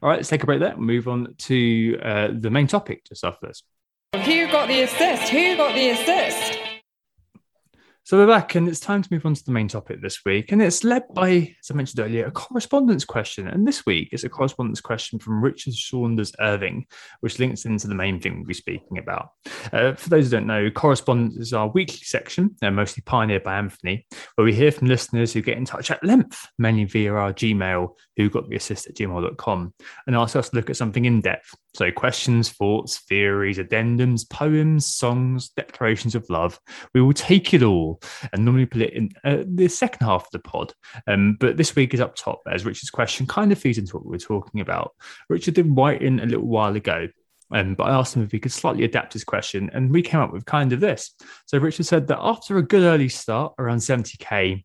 [0.02, 0.76] All right, let's take a break there.
[0.78, 3.62] Move on to uh, the main topic just after this.
[4.24, 5.30] Who got the assist?
[5.30, 6.60] Who got the assist?
[8.04, 10.52] So we're back, and it's time to move on to the main topic this week.
[10.52, 13.48] And it's led by, as I mentioned earlier, a correspondence question.
[13.48, 16.86] And this week it's a correspondence question from Richard Saunders Irving,
[17.22, 19.30] which links into the main thing we'll be speaking about.
[19.74, 23.58] Uh, for those who don't know, correspondence is our weekly section, they're mostly pioneered by
[23.58, 27.34] Anthony, where we hear from listeners who get in touch at length, mainly via our
[27.34, 29.74] Gmail, who got the assist at gmail.com,
[30.06, 31.56] and ask us to look at something in depth.
[31.76, 36.58] So questions, thoughts, theories, addendums, poems, songs, declarations of love.
[36.94, 40.32] We will take it all and normally put it in uh, the second half of
[40.32, 40.72] the pod.
[41.06, 44.06] Um, but this week is up top as Richard's question kind of feeds into what
[44.06, 44.94] we were talking about.
[45.28, 47.10] Richard did write in a little while ago.
[47.52, 50.20] Um, but I asked him if he could slightly adapt his question, and we came
[50.20, 51.12] up with kind of this.
[51.46, 54.64] So Richard said that after a good early start, around 70k,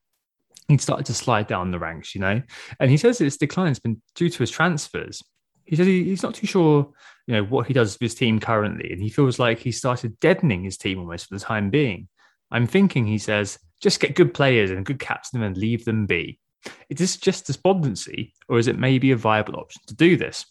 [0.66, 2.40] he started to slide down the ranks, you know,
[2.79, 5.23] and he says his decline has been due to his transfers.
[5.70, 6.90] He says he, he's not too sure,
[7.28, 10.18] you know, what he does with his team currently, and he feels like he started
[10.18, 12.09] deadening his team almost for the time being.
[12.50, 16.40] I'm thinking, he says, just get good players and good captain and leave them be.
[16.88, 20.44] Is this just despondency, or is it maybe a viable option to do this?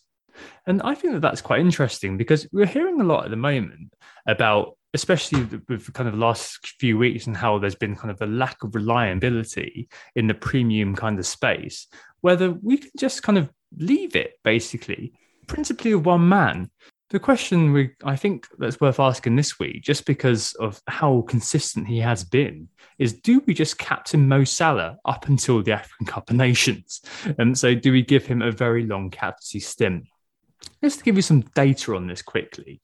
[0.65, 3.93] And I think that that's quite interesting because we're hearing a lot at the moment
[4.25, 8.25] about, especially with kind of last few weeks, and how there's been kind of a
[8.25, 11.87] lack of reliability in the premium kind of space,
[12.21, 15.13] whether we can just kind of leave it basically,
[15.47, 16.69] principally of one man.
[17.09, 21.87] The question we, I think that's worth asking this week, just because of how consistent
[21.87, 26.29] he has been, is do we just captain Mo Salah up until the African Cup
[26.29, 27.01] of Nations?
[27.39, 30.05] And so do we give him a very long captaincy stint?
[30.83, 32.79] Just to give you some data on this quickly.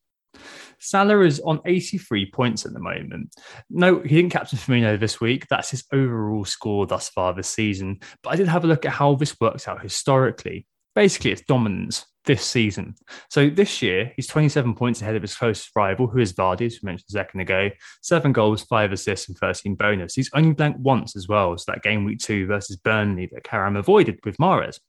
[0.80, 3.34] Salah is on 83 points at the moment.
[3.70, 5.48] No, he didn't captain Firmino this week.
[5.50, 8.00] That's his overall score thus far this season.
[8.24, 10.68] But I did have a look at how this works out historically.
[10.96, 12.96] Basically, it's dominance this season.
[13.30, 16.80] So this year, he's 27 points ahead of his closest rival, who is Vardy, as
[16.82, 17.70] we mentioned a second ago.
[18.02, 20.16] Seven goals, five assists, and 13 bonus.
[20.16, 21.58] He's only blanked once as well.
[21.58, 24.80] So that game week two versus Burnley that Karam avoided with Mahrez.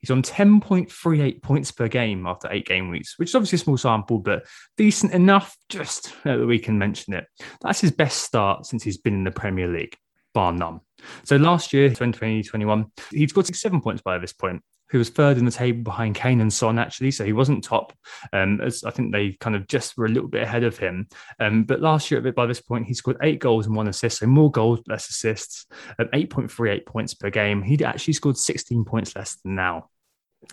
[0.00, 3.76] He's on 10.38 points per game after eight game weeks, which is obviously a small
[3.76, 4.46] sample, but
[4.76, 7.26] decent enough just that we can mention it.
[7.62, 9.96] That's his best start since he's been in the Premier League,
[10.34, 10.80] bar none.
[11.24, 15.44] So last year, 2020-21, he'd scored seven points by this point He was third in
[15.44, 17.10] the table behind Kane and Son, actually.
[17.10, 17.92] So he wasn't top.
[18.32, 21.08] Um, as I think they kind of just were a little bit ahead of him.
[21.40, 24.18] Um, but last year, by this point, he scored eight goals and one assist.
[24.18, 25.66] So more goals, less assists,
[25.98, 27.62] at 8.38 points per game.
[27.62, 29.90] He'd actually scored 16 points less than now.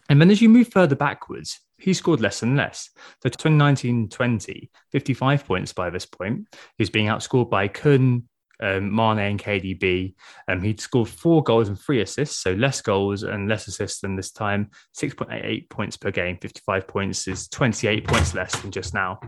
[0.09, 2.89] And then as you move further backwards, he scored less and less.
[3.23, 6.47] So 2019 20, 55 points by this point.
[6.77, 8.27] He's being outscored by Kun,
[8.62, 10.13] um, Mane and KDB.
[10.47, 14.15] Um, he'd scored four goals and three assists, so less goals and less assists than
[14.15, 14.69] this time.
[14.97, 19.19] 6.88 points per game, 55 points is 28 points less than just now.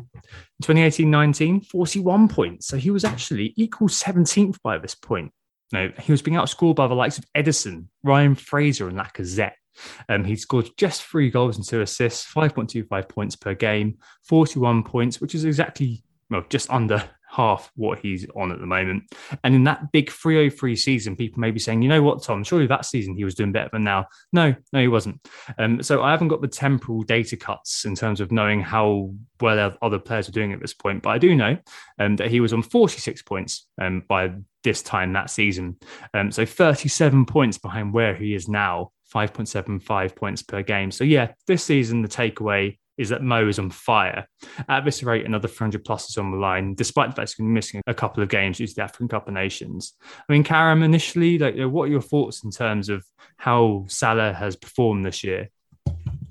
[0.62, 2.68] 2018 19, 41 points.
[2.68, 5.32] So he was actually equal 17th by this point.
[5.72, 9.54] No, he was being outscored by the likes of Edison, Ryan Fraser, and Lacazette.
[10.08, 15.20] Um, he scored just three goals and two assists, 5.25 points per game, 41 points,
[15.20, 19.04] which is exactly well, just under half what he's on at the moment.
[19.44, 22.68] And in that big 303 season, people may be saying, you know what, Tom, surely
[22.68, 24.06] that season he was doing better than now.
[24.32, 25.26] No, no, he wasn't.
[25.58, 29.76] Um, so I haven't got the temporal data cuts in terms of knowing how well
[29.82, 31.58] other players are doing at this point, but I do know
[32.00, 34.32] um, that he was on 46 points um, by
[34.64, 35.78] this time that season.
[36.14, 38.92] Um, so 37 points behind where he is now.
[39.14, 40.90] 5.75 points per game.
[40.90, 44.28] So, yeah, this season, the takeaway is that Mo is on fire.
[44.70, 47.54] At this rate, another 300 plus is on the line, despite the fact he's been
[47.54, 49.94] missing a couple of games due to the African Cup of Nations.
[50.02, 53.06] I mean, Karam, initially, like, what are your thoughts in terms of
[53.38, 55.50] how Salah has performed this year?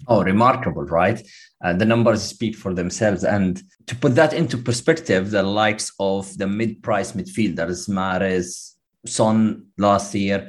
[0.08, 1.24] Oh, remarkable, right?
[1.62, 3.24] Uh, the numbers speak for themselves.
[3.24, 8.74] And to put that into perspective, the likes of the mid-price midfielders, Mahrez,
[9.06, 10.48] Son last year,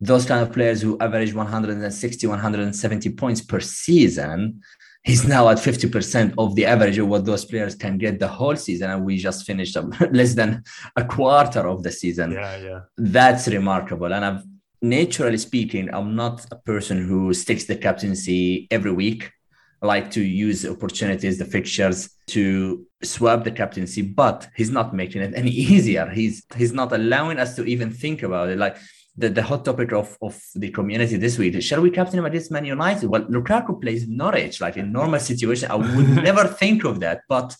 [0.00, 4.60] those kind of players who average 160, 170 points per season,
[5.02, 8.56] he's now at 50% of the average of what those players can get the whole
[8.56, 9.76] season and we just finished
[10.10, 10.62] less than
[10.96, 12.32] a quarter of the season.
[12.32, 12.80] Yeah yeah.
[12.96, 14.42] That's remarkable and i've
[14.80, 19.32] naturally speaking i'm not a person who sticks the captaincy every week.
[19.80, 25.22] I like to use opportunities the fixtures to swap the captaincy but he's not making
[25.22, 26.08] it any easier.
[26.10, 28.58] He's he's not allowing us to even think about it.
[28.58, 28.76] Like
[29.18, 31.60] the, the hot topic of, of the community this week.
[31.62, 33.08] Shall we captain him against Man United?
[33.08, 35.70] Well, Lukaku plays Norwich, like in normal situation.
[35.70, 37.54] I would never think of that, but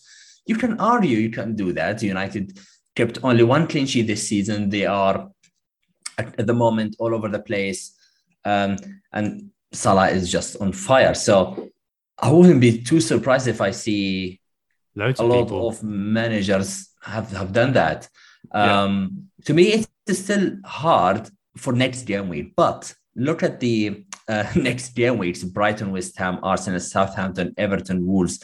[0.45, 2.01] you can argue you can do that.
[2.01, 2.57] United
[2.95, 4.69] kept only one clean sheet this season.
[4.69, 5.29] They are
[6.17, 7.93] at, at the moment all over the place.
[8.45, 8.77] Um,
[9.11, 11.13] and Salah is just on fire.
[11.13, 11.69] So
[12.17, 14.39] I wouldn't be too surprised if I see
[14.95, 15.67] Loads a of lot people.
[15.69, 18.07] of managers have, have done that.
[18.51, 19.63] Um, To me,
[20.07, 25.43] it's still hard for next game week, but look at the uh, next game weeks
[25.43, 28.43] Brighton, West Ham, Arsenal, Southampton, Everton, Wolves.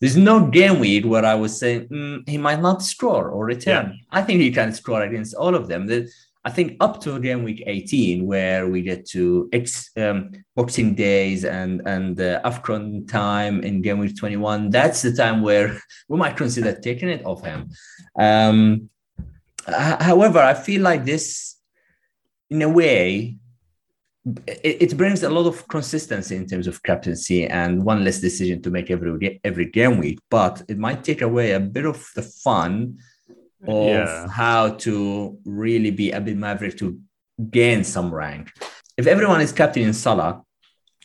[0.00, 4.00] There's no game week where I was saying "Mm, he might not score or return.
[4.10, 5.86] I think he can score against all of them.
[5.86, 6.10] The-
[6.42, 11.44] I think up to game week 18, where we get to ex, um, Boxing Days
[11.44, 16.38] and and uh, Afcon time in game week 21, that's the time where we might
[16.38, 17.68] consider taking it off him.
[18.18, 18.88] Um,
[19.66, 21.56] however, I feel like this,
[22.50, 23.36] in a way,
[24.46, 28.60] it, it brings a lot of consistency in terms of captaincy and one less decision
[28.62, 30.18] to make every every game week.
[30.30, 32.98] But it might take away a bit of the fun
[33.66, 34.28] of Yeah.
[34.28, 36.98] how to really be a bit maverick to
[37.50, 38.50] gain some rank.
[38.96, 40.42] If everyone is captain in Salah,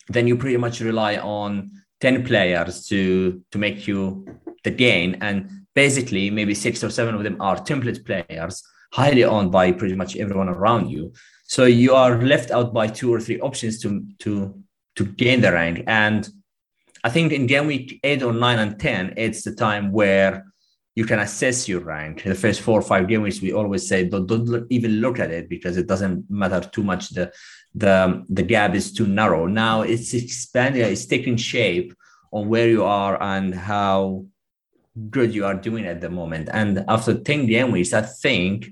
[0.10, 4.26] then you pretty much rely on 10 players to to make you
[4.64, 9.52] the gain and basically maybe six or seven of them are template players highly owned
[9.52, 11.14] by pretty much everyone around you
[11.48, 14.62] so you are left out by two or three options to to
[14.96, 15.84] to gain the rank.
[15.88, 16.28] And
[17.04, 20.44] i think in game week 8 or 9 and 10 it's the time where
[20.96, 22.24] you can assess your rank.
[22.24, 25.30] The first four or five game weeks we always say don't, don't even look at
[25.30, 27.10] it because it doesn't matter too much.
[27.10, 27.34] The
[27.76, 29.46] the the gap is too narrow.
[29.46, 31.94] Now it's expanding it's taking shape
[32.32, 34.26] on where you are and how
[35.10, 36.50] good you are doing at the moment.
[36.52, 38.70] And after 10 game weeks i think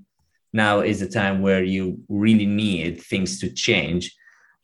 [0.53, 4.15] now is the time where you really need things to change.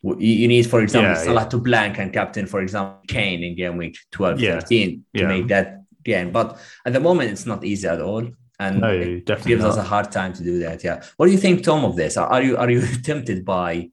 [0.03, 1.49] You need for example Yeah, salah yeah.
[1.49, 5.27] to blank and captain for example kane in game week 12 Yeah, 13 to yeah.
[5.27, 6.31] make that game.
[6.31, 8.25] But at the moment it's not easy at all
[8.59, 11.03] and No, it definitely gives us a hard time to do that yeah.
[11.17, 12.15] What do you think tom of this?
[12.15, 13.89] Are, are you are you tempted by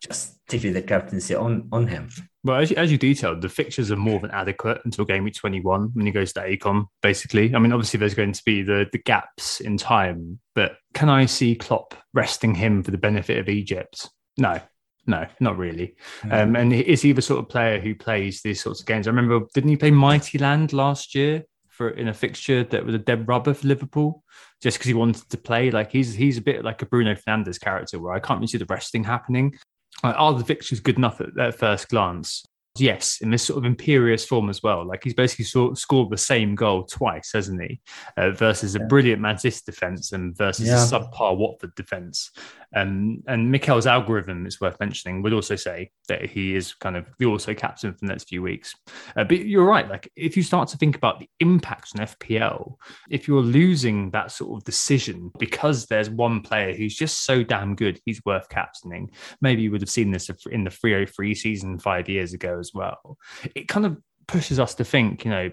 [0.00, 2.10] just taking the captaincy on on him?
[2.44, 5.34] Well, as you, as you detailed, the fixtures are more than adequate until game week
[5.34, 7.54] 21 when he goes to AFCON, basically.
[7.54, 11.26] I mean, obviously, there's going to be the, the gaps in time, but can I
[11.26, 14.10] see Klopp resting him for the benefit of Egypt?
[14.36, 14.60] No,
[15.06, 15.94] no, not really.
[16.28, 19.06] Um, and is he the sort of player who plays these sorts of games?
[19.06, 22.98] I remember, didn't he play Midtjylland last year for in a fixture that was a
[22.98, 24.24] dead rubber for Liverpool?
[24.60, 27.60] Just because he wanted to play, like he's he's a bit like a Bruno Fernandes
[27.60, 29.56] character, where I can't really see the resting happening.
[30.02, 32.44] Like, are the fixtures good enough at, at first glance?
[32.76, 34.86] Yes, in this sort of imperious form as well.
[34.86, 37.80] Like he's basically sort scored the same goal twice, hasn't he?
[38.16, 40.84] Uh, versus a brilliant Man City defense and versus Yeah.
[40.84, 42.30] a subpar Watford defense.
[42.74, 47.06] Um, and Mikel's algorithm, it's worth mentioning, would also say that he is kind of
[47.18, 48.74] the also captain for the next few weeks.
[49.16, 49.88] Uh, but you're right.
[49.88, 52.76] Like if you start to think about the impact on FPL,
[53.10, 57.74] if you're losing that sort of decision because there's one player who's just so damn
[57.74, 59.10] good, he's worth captaining.
[59.40, 63.16] Maybe you would have seen this in the 303 season five years ago as well.
[63.54, 65.50] It kind of pushes us to think, you know,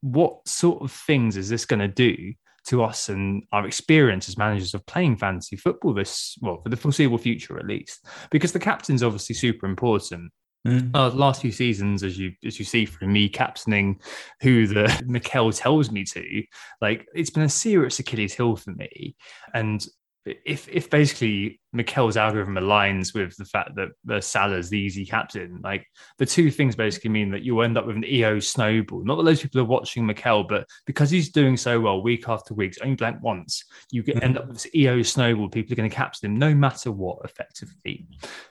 [0.00, 2.34] what sort of things is this going to do
[2.66, 6.76] to us and our experience as managers of playing fantasy football this well for the
[6.76, 8.06] foreseeable future at least.
[8.30, 10.32] Because the captain's obviously super important.
[10.66, 14.00] Uh, the last few seasons, as you as you see from me captaining
[14.40, 16.42] who the Mikel tells me to,
[16.80, 19.14] like it's been a serious Achilles heel for me.
[19.52, 19.86] And
[20.26, 25.60] if if basically Mikel's algorithm aligns with the fact that the Salah's the easy captain,
[25.62, 25.86] like
[26.18, 29.04] the two things basically mean that you end up with an EO snowball.
[29.04, 32.54] Not that those people are watching Mikel, but because he's doing so well week after
[32.54, 35.48] week, only blank once, you get end up with this EO snowball.
[35.48, 38.06] People are going to captain him no matter what, effectively.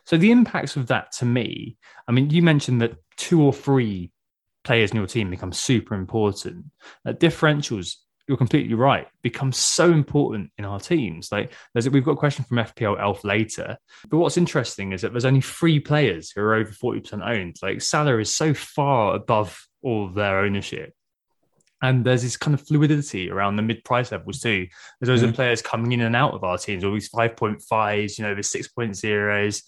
[0.06, 4.12] So the impacts of that to me, I mean, you mentioned that two or three
[4.64, 6.66] players in your team become super important.
[7.06, 7.96] Uh, differentials,
[8.28, 11.32] you're completely right, become so important in our teams.
[11.32, 13.78] Like there's we've got a question from FPL Elf later.
[14.10, 17.58] But what's interesting is that there's only three players who are over 40% owned.
[17.62, 20.94] Like Salah is so far above all their ownership.
[21.84, 24.68] And there's this kind of fluidity around the mid price levels too.
[25.00, 28.34] There's those players coming in and out of our teams, all these 5.5s, you know,
[28.34, 29.64] the 6.0s.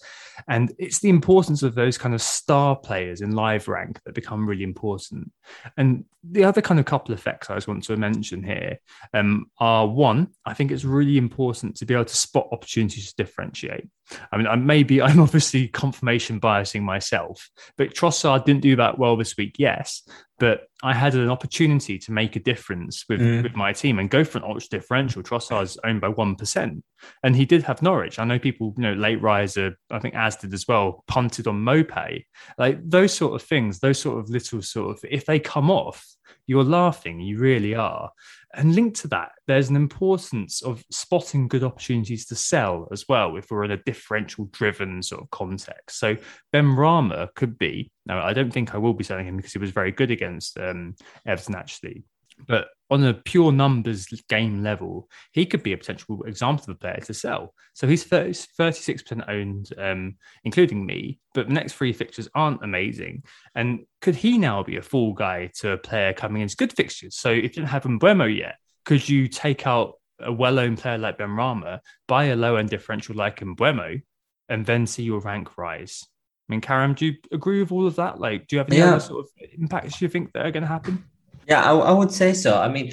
[0.48, 4.48] And it's the importance of those kind of star players in live rank that become
[4.48, 5.30] really important.
[5.76, 8.78] And the other kind of couple effects I just want to mention here
[9.14, 13.22] um, are one, I think it's really important to be able to spot opportunities to
[13.22, 13.88] differentiate.
[14.32, 19.16] I mean, I maybe I'm obviously confirmation biasing myself, but Trossard didn't do that well
[19.16, 20.02] this week, yes.
[20.38, 23.42] But I had an opportunity to make a difference with, Mm.
[23.42, 25.22] with my team and go for an ultra differential.
[25.22, 26.82] Trossard's owned by 1%.
[27.22, 28.18] And he did have Norwich.
[28.18, 31.62] I know people, you know, late riser, I think as did as well, punted on
[31.64, 32.24] Maupay.
[32.58, 36.04] Like those sort of things, those sort of little sort of, if they come off,
[36.46, 38.10] you're laughing, you really are.
[38.54, 43.36] And linked to that, there's an importance of spotting good opportunities to sell as well
[43.36, 45.98] if we're in a differential driven sort of context.
[45.98, 46.16] So
[46.54, 49.70] Benrahma could be, now I don't think I will be selling him because he was
[49.70, 50.94] very good against um,
[51.26, 52.04] Everton actually,
[52.46, 56.78] but on a pure numbers game level, he could be a potential example of a
[56.78, 57.52] player to sell.
[57.74, 63.24] So he's 36% owned, um, including me, but the next three fixtures aren't amazing.
[63.54, 67.16] And could he now be a fall guy to a player coming into good fixtures?
[67.16, 71.18] So if you didn't have Mbeumo yet, could you take out a well-owned player like
[71.18, 74.00] Benrahma, buy a low-end differential like Mbeumo,
[74.48, 76.04] and then see your rank rise?
[76.48, 78.20] I mean, Karam, do you agree with all of that?
[78.20, 78.90] Like, do you have any yeah.
[78.90, 81.04] other sort of impacts you think that are going to happen?
[81.46, 82.58] Yeah, I, I would say so.
[82.58, 82.92] I mean,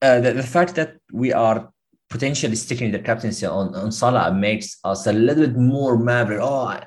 [0.00, 1.70] uh, the, the fact that we are
[2.08, 6.40] potentially sticking the captaincy on, on Salah makes us a little bit more maverick.
[6.40, 6.86] Oh, I,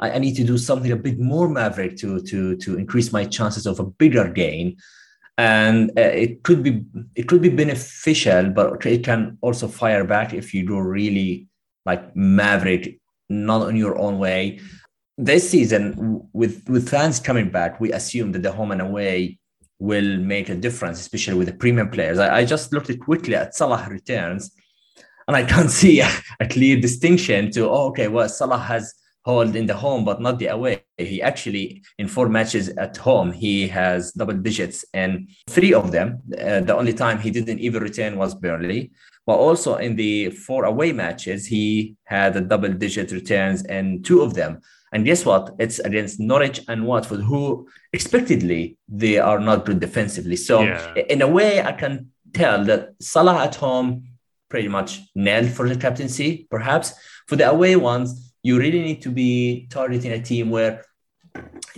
[0.00, 3.66] I need to do something a bit more maverick to to to increase my chances
[3.66, 4.76] of a bigger gain.
[5.36, 6.84] And uh, it could be
[7.16, 11.48] it could be beneficial, but it can also fire back if you do really
[11.86, 14.60] like maverick, not on your own way.
[15.18, 19.39] This season, with with fans coming back, we assume that the home and away
[19.80, 22.18] will make a difference, especially with the premium players.
[22.18, 24.52] I, I just looked quickly at Salah returns,
[25.26, 29.54] and I can't see a, a clear distinction to oh, okay, well Salah has hold
[29.54, 30.84] in the home but not the away.
[30.96, 36.20] He actually in four matches at home he has double digits, and three of them,
[36.32, 38.92] uh, the only time he didn't even return was Burnley.
[39.26, 44.22] But also in the four away matches, he had a double digit returns, and two
[44.22, 44.60] of them
[44.92, 45.54] and guess what?
[45.58, 50.36] It's against Norwich and Watford, who expectedly they are not good defensively.
[50.36, 50.94] So yeah.
[51.08, 54.08] in a way, I can tell that Salah at home
[54.48, 56.48] pretty much nailed for the captaincy.
[56.50, 56.94] Perhaps
[57.28, 60.84] for the away ones, you really need to be targeting a team where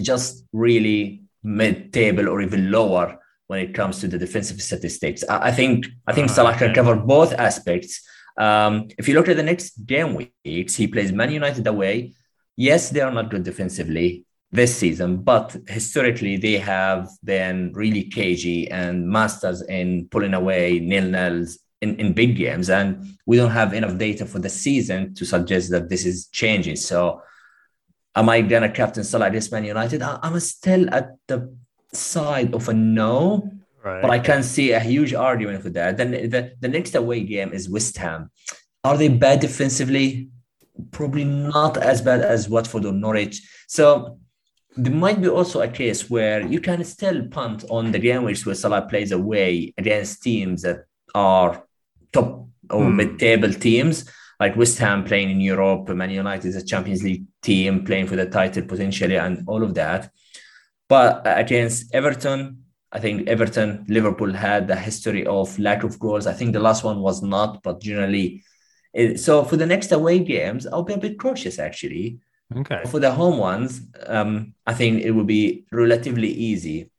[0.00, 5.22] just really mid-table or even lower when it comes to the defensive statistics.
[5.24, 8.00] I, think I think uh, Salah can cover both aspects.
[8.38, 12.14] Um, if you look at the next game weeks, he plays Man United away,
[12.56, 18.70] yes, they are not good defensively this season, but historically they have been really cagey
[18.70, 22.68] and masters in pulling away nil nils in, in big games.
[22.68, 26.76] And we don't have enough data for the season to suggest that this is changing.
[26.76, 27.22] So,
[28.14, 30.02] am I gonna captain Salah this Man United?
[30.02, 31.54] I'm still at the
[31.92, 33.50] side of a no.
[33.82, 34.00] Right.
[34.00, 35.96] But I can see a huge argument for that.
[35.96, 38.30] Then the, the next away game is West Ham.
[38.84, 40.28] Are they bad defensively?
[40.90, 43.42] Probably not as bad as Watford or Norwich.
[43.68, 44.18] So
[44.76, 48.46] there might be also a case where you can still punt on the game which
[48.46, 51.66] where Salah plays away against teams that are
[52.12, 52.94] top or mm.
[52.94, 54.08] mid-table teams,
[54.40, 58.16] like West Ham playing in Europe, Man United is a Champions League team playing for
[58.16, 60.10] the title potentially, and all of that.
[60.88, 66.26] But against Everton, I think Everton, Liverpool had the history of lack of goals.
[66.26, 68.42] I think the last one was not, but generally
[69.16, 72.20] so for the next away games, I'll be a bit cautious actually.
[72.54, 72.82] Okay.
[72.86, 76.90] For the home ones, um, I think it will be relatively easy.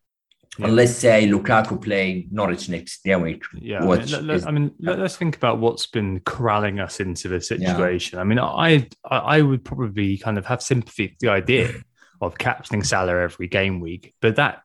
[0.57, 0.67] Yeah.
[0.67, 3.43] Unless say Lukaku play Norwich next game week.
[3.59, 7.27] Yeah, I mean, let, I mean let, us think about what's been corralling us into
[7.27, 8.17] the situation.
[8.17, 8.21] Yeah.
[8.21, 11.73] I mean, I I would probably kind of have sympathy for the idea
[12.21, 14.61] of captaining Salah every game week, but that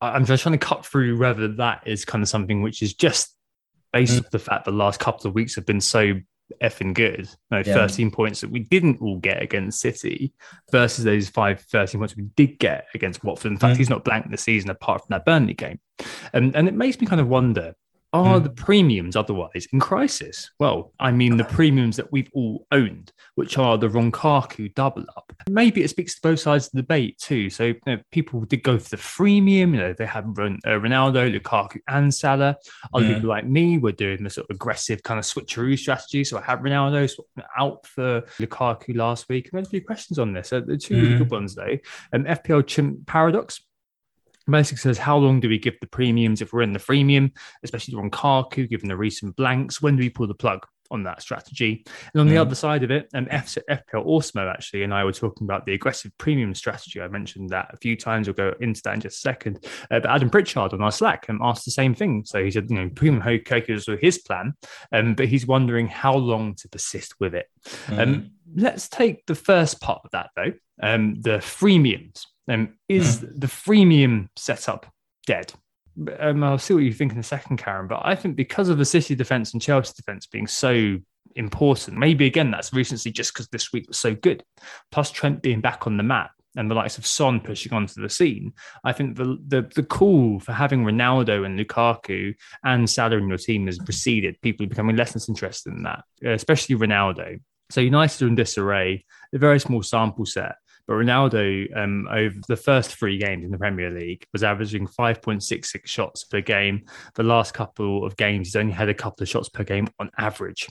[0.00, 3.36] I'm just trying to cut through whether that is kind of something which is just
[3.92, 4.24] based mm.
[4.24, 6.14] off the fact the last couple of weeks have been so
[6.62, 7.28] effing good.
[7.50, 7.74] No, yeah.
[7.74, 10.32] 13 points that we didn't all get against City
[10.70, 13.52] versus those five 13 points we did get against Watford.
[13.52, 13.78] In fact, mm.
[13.78, 15.80] he's not blank this season apart from that Burnley game.
[16.34, 17.74] Um, and it makes me kind of wonder
[18.12, 18.42] are mm.
[18.42, 20.50] the premiums otherwise in crisis?
[20.58, 25.32] Well, I mean the premiums that we've all owned, which are the Ronkaku double up.
[25.48, 27.50] Maybe it speaks to both sides of the debate too.
[27.50, 29.72] So you know, people did go for the freemium.
[29.72, 32.56] You know, they had uh, Ronaldo, Lukaku, and Salah.
[32.92, 33.14] Other mm.
[33.14, 36.24] people like me were doing the sort of aggressive kind of switcheroo strategy.
[36.24, 37.08] So I had Ronaldo
[37.58, 39.50] out for Lukaku last week.
[39.52, 40.50] We had a few questions on this.
[40.50, 41.02] The two mm.
[41.02, 41.78] really good ones though.
[42.12, 43.60] Um, FPL Chimp Paradox
[44.48, 47.94] basically says how long do we give the premiums if we're in the freemium, especially
[47.94, 49.82] on Kaku, given the recent blanks?
[49.82, 51.84] When do we pull the plug on that strategy?
[52.12, 52.30] And on mm.
[52.30, 55.66] the other side of it, um, F- FPL Osmo actually and I were talking about
[55.66, 57.00] the aggressive premium strategy.
[57.00, 58.26] I mentioned that a few times.
[58.26, 59.64] We'll go into that in just a second.
[59.90, 62.24] Uh, but Adam Pritchard on our Slack um, asked the same thing.
[62.24, 64.54] So he said, you know, premium Kaku is his plan,
[64.92, 67.46] um, but he's wondering how long to persist with it.
[67.86, 67.98] Mm.
[67.98, 72.26] Um, let's take the first part of that though, um, the freemiums.
[72.48, 74.86] Um, is the freemium setup
[75.26, 75.52] dead?
[76.18, 77.88] Um, I'll see what you think in a second, Karam.
[77.88, 80.98] But I think because of the City defense and Chelsea defense being so
[81.36, 84.42] important, maybe again that's recently just because this week was so good.
[84.90, 88.08] Plus Trent being back on the map, and the likes of Son pushing onto the
[88.08, 92.34] scene, I think the the, the call for having Ronaldo and Lukaku
[92.64, 94.40] and Salah in your team has receded.
[94.40, 97.40] People are becoming less and less interested in that, especially Ronaldo.
[97.70, 100.56] So United are in disarray, a very small sample set.
[100.90, 105.86] But Ronaldo, um, over the first three games in the Premier League, was averaging 5.66
[105.86, 106.84] shots per game.
[107.14, 110.10] The last couple of games, he's only had a couple of shots per game on
[110.18, 110.66] average.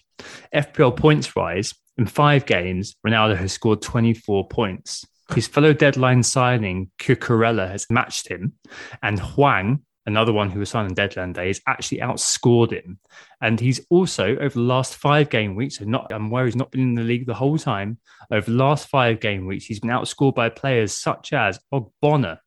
[0.53, 5.05] FPL points rise in five games, Ronaldo has scored 24 points.
[5.33, 8.55] His fellow deadline signing, Cucurella, has matched him,
[9.01, 12.99] and Hwang another one who was signed on deadline day, has actually outscored him.
[13.41, 16.71] And he's also, over the last five game weeks, so not I'm aware he's not
[16.71, 17.97] been in the league the whole time,
[18.31, 22.39] over the last five game weeks, he's been outscored by players such as Ogbonna,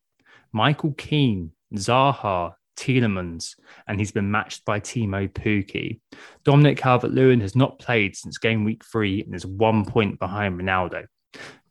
[0.53, 3.55] Michael Keane, Zaha, Tielemans,
[3.87, 6.01] and he's been matched by Teemu Pukki.
[6.45, 10.61] Dominic Calvert Lewin has not played since game week three and is one point behind
[10.61, 11.07] Ronaldo.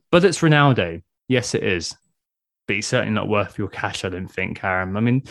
[0.10, 1.02] But it's Ronaldo.
[1.28, 1.96] Yes, it is
[2.68, 4.96] but it's certainly not worth your cash, I don't think, Aaron.
[4.96, 5.24] I mean,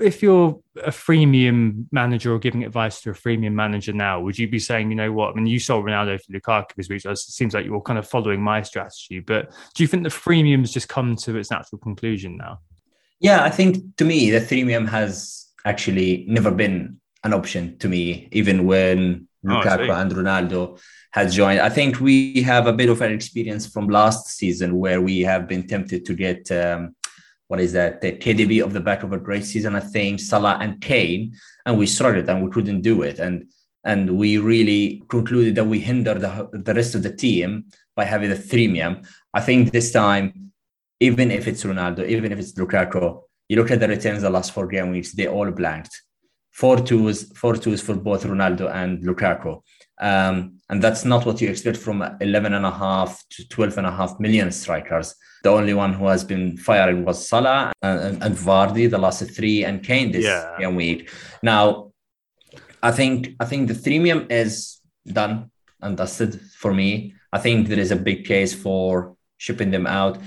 [0.00, 4.48] if you're a freemium manager or giving advice to a freemium manager now, would you
[4.48, 5.30] be saying, you know what?
[5.30, 7.00] I mean, you sold Ronaldo for Lukaku this week.
[7.00, 9.20] So it seems like you're kind of following my strategy.
[9.20, 12.60] But do you think the freemium's just come to its natural conclusion now?
[13.20, 18.28] Yeah, I think to me, the freemium has actually never been an option to me,
[18.32, 20.80] even when Lukaku oh, and Ronaldo
[21.12, 21.60] has joined.
[21.60, 25.48] I think we have a bit of an experience from last season where we have
[25.48, 26.94] been tempted to get um,
[27.48, 29.74] what is that the KDB of the back of a great season.
[29.74, 31.34] I think Salah and Kane,
[31.66, 33.46] and we struggled and we couldn't do it, and
[33.84, 37.64] and we really concluded that we hindered the, the rest of the team
[37.96, 39.06] by having the freemium.
[39.34, 40.52] I think this time,
[41.00, 44.52] even if it's Ronaldo, even if it's Lukaku, you look at the returns the last
[44.52, 46.00] four game weeks, they all blanked.
[46.52, 49.62] Four twos, four twos for both Ronaldo and Lukaku.
[50.00, 53.86] Um, and that's not what you expect from 11 and a half to 12 and
[53.86, 55.14] a half million strikers.
[55.42, 59.64] The only one who has been firing was Salah and, and, Vardy the last three
[59.64, 60.68] and Kane this yeah.
[60.68, 61.10] week.
[61.42, 61.92] Now,
[62.82, 65.50] I think I think the freemium is done
[65.80, 67.14] and dusted for me.
[67.32, 70.18] I think there is a big case for shipping them out.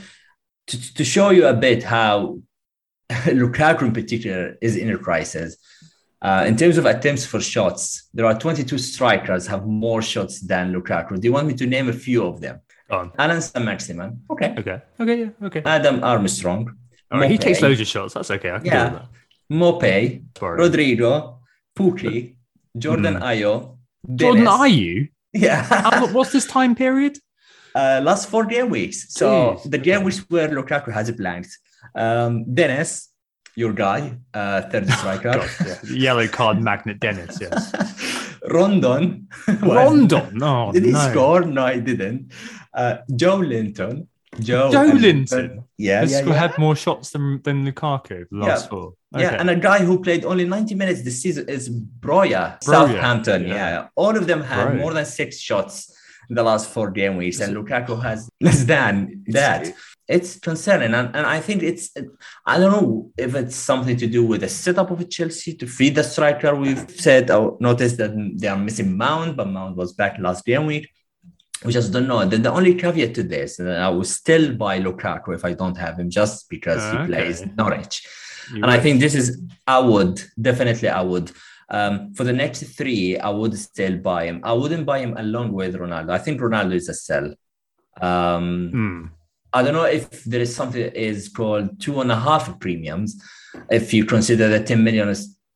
[0.68, 2.40] To, to show you a bit how
[3.10, 5.58] Lukaku in particular is in a crisis.
[6.26, 10.74] Uh, in terms of attempts for shots, there are 22 strikers have more shots than
[10.74, 11.20] Lukaku.
[11.20, 12.62] Do you want me to name a few of them?
[12.90, 13.12] On.
[13.20, 14.22] Allan Saint-Maximin.
[14.32, 14.56] Okay.
[14.58, 14.82] Okay.
[15.00, 15.18] Okay.
[15.20, 15.48] Yeah.
[15.48, 15.62] Okay.
[15.66, 16.76] Adam Armstrong.
[17.12, 17.30] All right.
[17.30, 18.16] He takes loads of shots.
[18.16, 18.52] That's okay.
[18.52, 18.90] I can yeah.
[18.90, 19.08] that.
[19.52, 21.42] Maupay, Rodrigo,
[21.78, 22.36] Pukki,
[22.76, 23.22] Jordan mm.
[23.22, 23.78] Ayew.
[24.16, 25.10] Jordan Ayew?
[25.34, 26.12] Yeah.
[26.12, 27.20] What's this time period?
[27.76, 29.14] Uh, last four game weeks.
[29.14, 29.70] So Jeez.
[29.70, 30.06] the game okay.
[30.06, 31.56] weeks where Lukaku has blanked.
[31.94, 33.10] Um, Dennis,
[33.56, 35.34] your guy, uh, third striker.
[35.34, 35.78] God, yeah.
[35.84, 38.36] Yellow card magnet Dennis, yes.
[38.50, 39.28] Rondon.
[39.62, 40.38] Rondon?
[40.38, 41.12] No, Did he no.
[41.12, 41.42] score?
[41.42, 42.32] No, he didn't.
[42.74, 44.08] Uh, Joelinton.
[44.40, 45.64] Joe, Joelinton.
[45.78, 46.34] Yeah, yeah, yeah.
[46.34, 48.70] had more shots than, than Lukaku the last yeah.
[48.70, 48.94] four.
[49.16, 49.24] Okay.
[49.24, 52.62] Yeah, and a guy who played only 90 minutes this season is Broja.
[52.62, 53.48] Southampton.
[53.48, 53.56] Yeah.
[53.56, 53.88] yeah.
[53.96, 54.80] all of them had Broja.
[54.82, 55.96] more than six shots
[56.30, 59.74] in the last four game weeks, and Lukaku has less than that
[60.08, 61.90] it's concerning and, and i think it's
[62.46, 65.96] i don't know if it's something to do with the setup of chelsea to feed
[65.96, 69.94] the striker we've said or oh, noticed that they are missing mount but mount was
[69.94, 70.90] back last game week
[71.64, 75.34] we just don't know the, the only caveat to this i will still buy lukaku
[75.34, 77.08] if i don't have him just because he okay.
[77.08, 78.08] plays norwich
[78.54, 81.32] you and i think this is i would definitely i would
[81.70, 84.42] um, for the next three, I would still buy him.
[84.44, 86.12] I wouldn't buy him along with Ronaldo.
[86.12, 87.34] I think Ronaldo is a sell.
[88.00, 89.06] Um, hmm.
[89.56, 93.24] I don't know if there is something that is called two and a half premiums,
[93.72, 95.08] if you consider the 10 million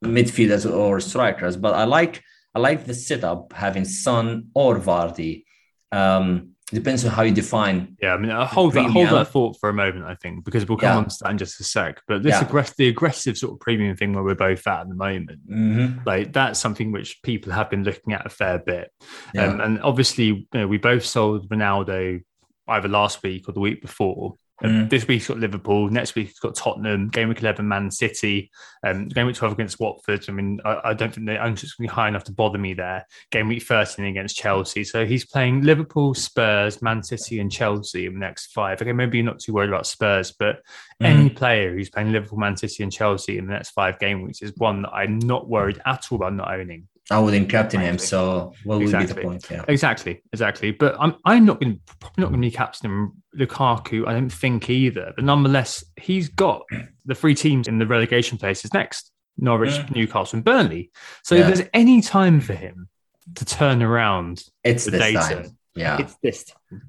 [0.04, 1.58] midfielders or strikers.
[1.58, 2.24] But I like
[2.56, 5.44] I like the setup having Son or Vardy.
[5.92, 7.98] Um, depends on how you define.
[8.02, 10.06] Yeah, I mean, I'll hold that hold that thought for a moment.
[10.06, 10.98] I think because we'll come yeah.
[10.98, 12.02] on to that in just a sec.
[12.08, 12.46] But this yeah.
[12.46, 16.00] aggressive, the aggressive sort of premium thing where we're both at at the moment, mm-hmm.
[16.06, 18.92] like that's something which people have been looking at a fair bit.
[19.34, 19.48] Yeah.
[19.48, 22.22] Um, and obviously, you know, we both sold Ronaldo
[22.70, 24.36] either last week or the week before.
[24.64, 24.90] Mm.
[24.90, 25.90] This week's got Liverpool.
[25.90, 27.08] Next week it's got Tottenham.
[27.08, 28.52] Game week eleven, Man City.
[28.86, 30.26] Um, game week twelve against Watford.
[30.28, 32.74] I mean, I, I don't think they're going to be high enough to bother me
[32.74, 33.06] there.
[33.32, 34.84] Game week thirteen against Chelsea.
[34.84, 38.82] So he's playing Liverpool, Spurs, Man City, and Chelsea in the next five.
[38.82, 40.58] Okay, maybe you're not too worried about Spurs, but
[41.02, 41.06] mm.
[41.06, 44.42] any player who's playing Liverpool, Man City, and Chelsea in the next five game weeks
[44.42, 46.90] is one that I'm not worried at all about not owning.
[47.12, 47.98] I wouldn't captain him.
[47.98, 49.08] So what exactly.
[49.08, 49.48] would be the point?
[49.50, 49.66] Yeah.
[49.68, 50.72] Exactly, exactly.
[50.72, 54.08] But I'm I'm not going probably not going to be captaining Lukaku.
[54.08, 55.14] I don't think either.
[55.16, 56.64] But nonetheless, he's got
[57.06, 59.88] the three teams in the relegation places next: Norwich, yeah.
[59.92, 60.92] Newcastle, and Burnley.
[61.24, 61.42] So yeah.
[61.42, 62.90] if there's any time for him
[63.36, 65.20] to turn around it's the data.
[65.20, 65.58] Time.
[65.76, 66.02] Yeah.
[66.02, 66.82] It's this team.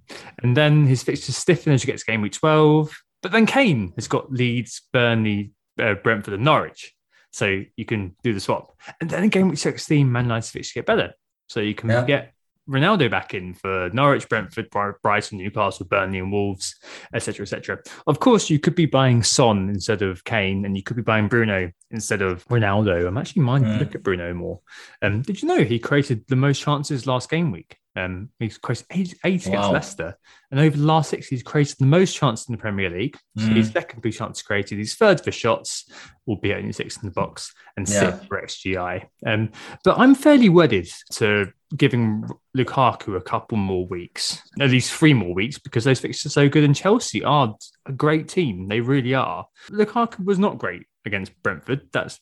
[0.43, 2.91] And then his fixtures stiffen as you get to game week 12.
[3.23, 6.95] But then Kane has got Leeds, Burnley, uh, Brentford, and Norwich.
[7.33, 8.77] So you can do the swap.
[9.01, 11.15] And then in game week 16, Man United's fixtures get better.
[11.49, 12.05] So you can Yeah.
[12.05, 12.33] get
[12.69, 16.77] Ronaldo back in for Norwich, Brentford, Bri- Brighton, Newcastle, Burnley, and Wolves,
[17.13, 17.79] etc., etc.
[18.07, 21.27] Of course, you could be buying Son instead of Kane, and you could be buying
[21.27, 23.09] Bruno instead of Ronaldo.
[23.09, 23.81] I'm actually minded to Mm.
[23.81, 24.61] look at Bruno more.
[25.03, 27.77] Um, did you know he created the most chances last game week?
[28.05, 30.17] Um, he's created eight, eight against Leicester,
[30.51, 33.17] and over the last six, he's created the most chances in the Premier League.
[33.37, 33.57] So Mm.
[33.57, 34.79] he's second for chances created.
[34.79, 35.91] He's third for shots,
[36.27, 38.01] albeit only six in the box, and Yeah.
[38.01, 39.09] sixth for XGI.
[39.27, 39.51] Um,
[39.85, 42.25] but I'm fairly wedded to giving
[42.57, 46.49] Lukaku a couple more weeks, at least three more weeks, because those fixtures are so
[46.49, 46.65] good.
[46.65, 47.55] And Chelsea are
[47.87, 49.47] a great team; they really are.
[49.71, 51.83] Lukaku was not great against Brentford.
[51.93, 52.19] That's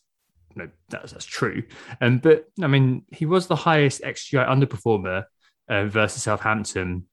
[0.57, 1.63] no, that's that's true.
[2.01, 5.25] Um, but I mean, he was the highest XGI underperformer
[5.69, 7.05] uh, versus Southampton.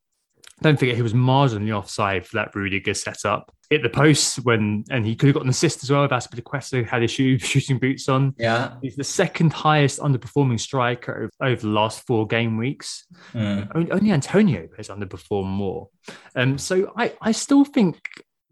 [0.61, 3.53] Don't forget, he was marginally offside for that Rudiger setup.
[3.69, 6.05] Hit the post when, and he could have got an assist as well.
[6.05, 8.33] if Azpilicueta had his shoe, shooting boots on.
[8.37, 8.75] Yeah.
[8.81, 13.05] He's the second highest underperforming striker over, over the last four game weeks.
[13.33, 13.69] Mm.
[13.75, 15.89] Only, only Antonio has underperformed more.
[16.35, 17.99] Um, so I, I still think,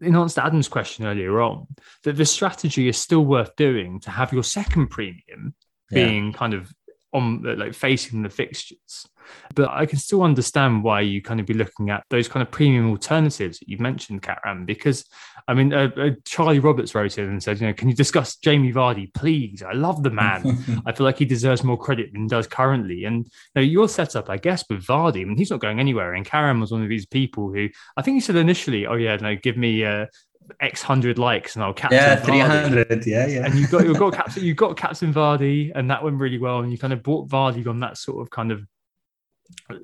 [0.00, 1.66] in answer to Adam's question earlier on,
[2.02, 5.54] that the strategy is still worth doing to have your second premium
[5.90, 6.04] Yeah.
[6.06, 6.70] being kind of
[7.14, 9.06] on like facing the fixtures.
[9.54, 12.50] But I can still understand why you kind of be looking at those kind of
[12.50, 15.06] premium alternatives that you've mentioned, Karam, because
[15.48, 18.36] I mean, uh, uh, Charlie Roberts wrote in and said, you know, can you discuss
[18.36, 19.62] Jamie Vardy, please?
[19.62, 20.82] I love the man.
[20.86, 23.04] I feel like he deserves more credit than he does currently.
[23.04, 26.14] And you know, your setup, I guess, with Vardy, I mean, he's not going anywhere.
[26.14, 29.16] And Karam was one of these people who I think he said initially, oh, yeah,
[29.16, 30.06] no, give me uh,
[30.60, 33.06] X hundred likes and I'll captain Yeah, three hundred.
[33.06, 33.46] Yeah, yeah.
[33.46, 36.60] And you got you got captain you got Captain Vardy, and that went really well.
[36.60, 38.66] And you kind of brought Vardy on that sort of kind of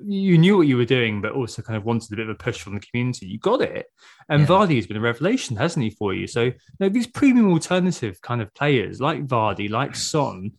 [0.05, 2.35] you knew what you were doing, but also kind of wanted a bit of a
[2.35, 3.27] push from the community.
[3.27, 3.87] You got it,
[4.29, 4.47] and Yeah.
[4.47, 6.27] Vardy has been a revelation, hasn't he, for you?
[6.27, 10.51] So you know, these premium alternative kind of players like Vardy, like Son,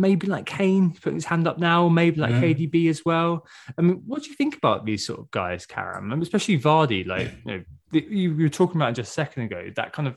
[0.00, 2.40] maybe like Kane putting his hand up now, maybe like Mhm.
[2.54, 3.46] KDB as well.
[3.78, 6.12] I mean, what do you think about these sort of guys, Karam?
[6.12, 9.44] And especially Vardy, like you know, the, you, you were talking about just a second
[9.44, 10.16] ago, that kind of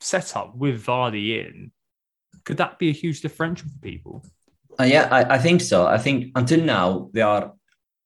[0.00, 1.72] setup with Vardy in.
[2.44, 4.24] Could that be a huge differential for people?
[4.78, 5.86] Uh, yeah, I, I think so.
[5.86, 7.52] I think until now they are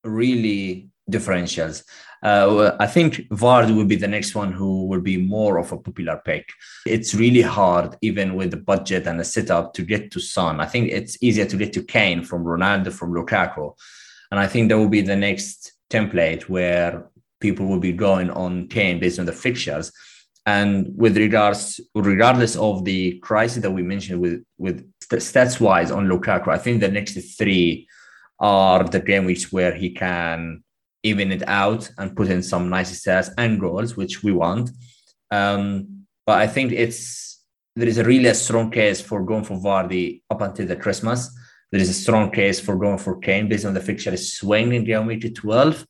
[0.04, 1.84] really differentials.
[2.22, 5.78] Uh, I think Vard will be the next one who will be more of a
[5.78, 6.48] popular pick.
[6.86, 10.60] It's really hard, even with the budget and the setup, to get to Son.
[10.60, 13.74] I think it's easier to get to Kane from Ronaldo, from Lukaku.
[14.30, 17.04] And I think that will be the next template where
[17.40, 19.92] people will be going on Kane based on the fixtures.
[20.46, 26.08] And with regards, regardless of the crisis that we mentioned with with stats wise on
[26.08, 27.86] Lukaku, I think the next three
[28.38, 30.64] are the game weeks where he can
[31.02, 34.70] even it out and put in some nice stats and goals, which we want.
[35.30, 37.44] Um, but I think it's
[37.74, 41.30] there is a really a strong case for going for Vardy up until the Christmas.
[41.70, 44.74] There is a strong case for going for Kane based on the fixture is swinging
[44.74, 45.86] in game week 12.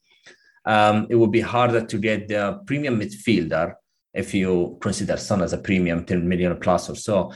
[0.65, 3.75] Um, it would be harder to get the premium midfielder
[4.15, 7.33] if you consider Son as a premium 10 million plus or so.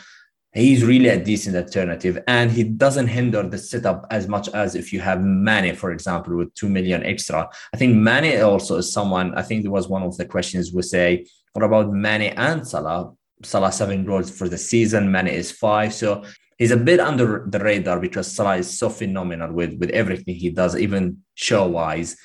[0.56, 4.90] He's really a decent alternative and he doesn't hinder the setup as much as if
[4.90, 7.46] you have Mane, for example, with 2 million extra.
[7.74, 10.80] I think Mane also is someone, I think there was one of the questions we
[10.80, 13.12] say, what about Mane and Salah?
[13.42, 15.92] Salah seven goals for the season, Mane is five.
[15.92, 16.24] So
[16.56, 20.48] he's a bit under the radar because Salah is so phenomenal with, with everything he
[20.48, 22.16] does, even show wise.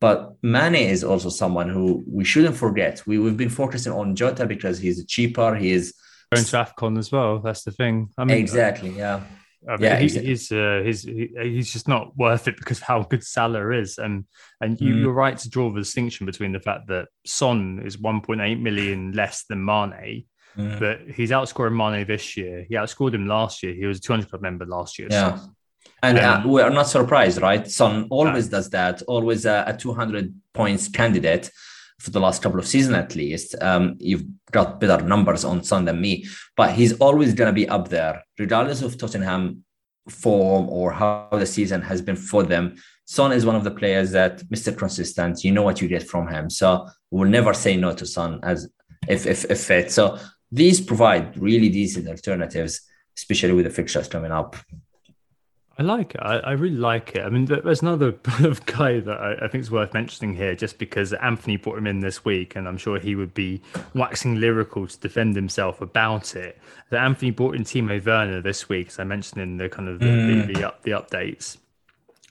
[0.00, 3.04] But Mane is also someone who we shouldn't forget.
[3.06, 5.54] We, we've been focusing on Jota because he's cheaper.
[5.54, 5.94] He is
[6.32, 7.38] Going to AFCON as well.
[7.38, 8.10] That's the thing.
[8.18, 9.20] I mean, exactly, yeah.
[9.68, 10.28] I mean, Yeah, he, exactly.
[10.30, 13.98] he's uh, he's he, he's just not worth it because of how good Salah is,
[13.98, 14.24] and
[14.60, 15.00] and you, Mm.
[15.02, 19.44] you're right to draw the distinction between the fact that Son is 1.8 million less
[19.48, 20.24] than Mane,
[20.58, 20.80] Mm.
[20.80, 22.64] but he's outscoring Mane this year.
[22.68, 23.74] He outscored him last year.
[23.74, 25.08] He was a 200 club member last year.
[25.10, 25.36] Yeah.
[25.38, 25.54] Son.
[26.02, 27.68] And uh, Um, we are not surprised, right?
[27.70, 31.50] Son always does that, always a, a 200 points candidate
[31.98, 33.54] for the last couple of seasons at least.
[33.60, 36.26] Um, you've got better numbers on Son than me,
[36.56, 39.64] but he's always going to be up there, regardless of Tottenham
[40.08, 42.76] form or how the season has been for them.
[43.06, 44.76] Son is one of the players that Mr.
[44.76, 46.50] Consistent, you know what you get from him.
[46.50, 48.68] So we'll never say no to Son as
[49.08, 49.92] if if if fit.
[49.92, 50.18] So
[50.50, 52.82] these provide really decent alternatives,
[53.16, 54.56] especially with the fixtures coming up.
[55.78, 56.20] I like it.
[56.22, 57.22] I, I really like it.
[57.22, 58.12] I mean, there's another
[58.66, 62.00] guy that I, I think is worth mentioning here, just because Anthony brought him in
[62.00, 63.60] this week, and I'm sure he would be
[63.94, 66.58] waxing lyrical to defend himself about it.
[66.88, 69.98] That Anthony brought in Timo Werner this week, as I mentioned in the kind of
[69.98, 70.46] the, Mm.
[70.46, 71.58] the, the, up, the updates.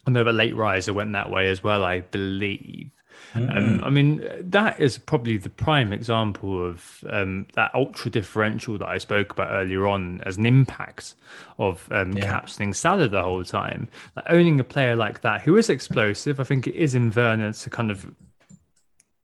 [0.08, 2.90] I know that late riser went that way as well, I believe.
[3.36, 3.58] Mm.
[3.58, 8.88] Um, I mean, that is probably the prime example of um, that ultra differential that
[8.88, 11.16] I spoke about earlier on as an impact
[11.60, 12.24] of um, yeah.
[12.24, 13.90] captaining Salah the whole time.
[14.16, 17.52] Like owning a player like that who is explosive, I think it is in Werner
[17.52, 18.10] to kind of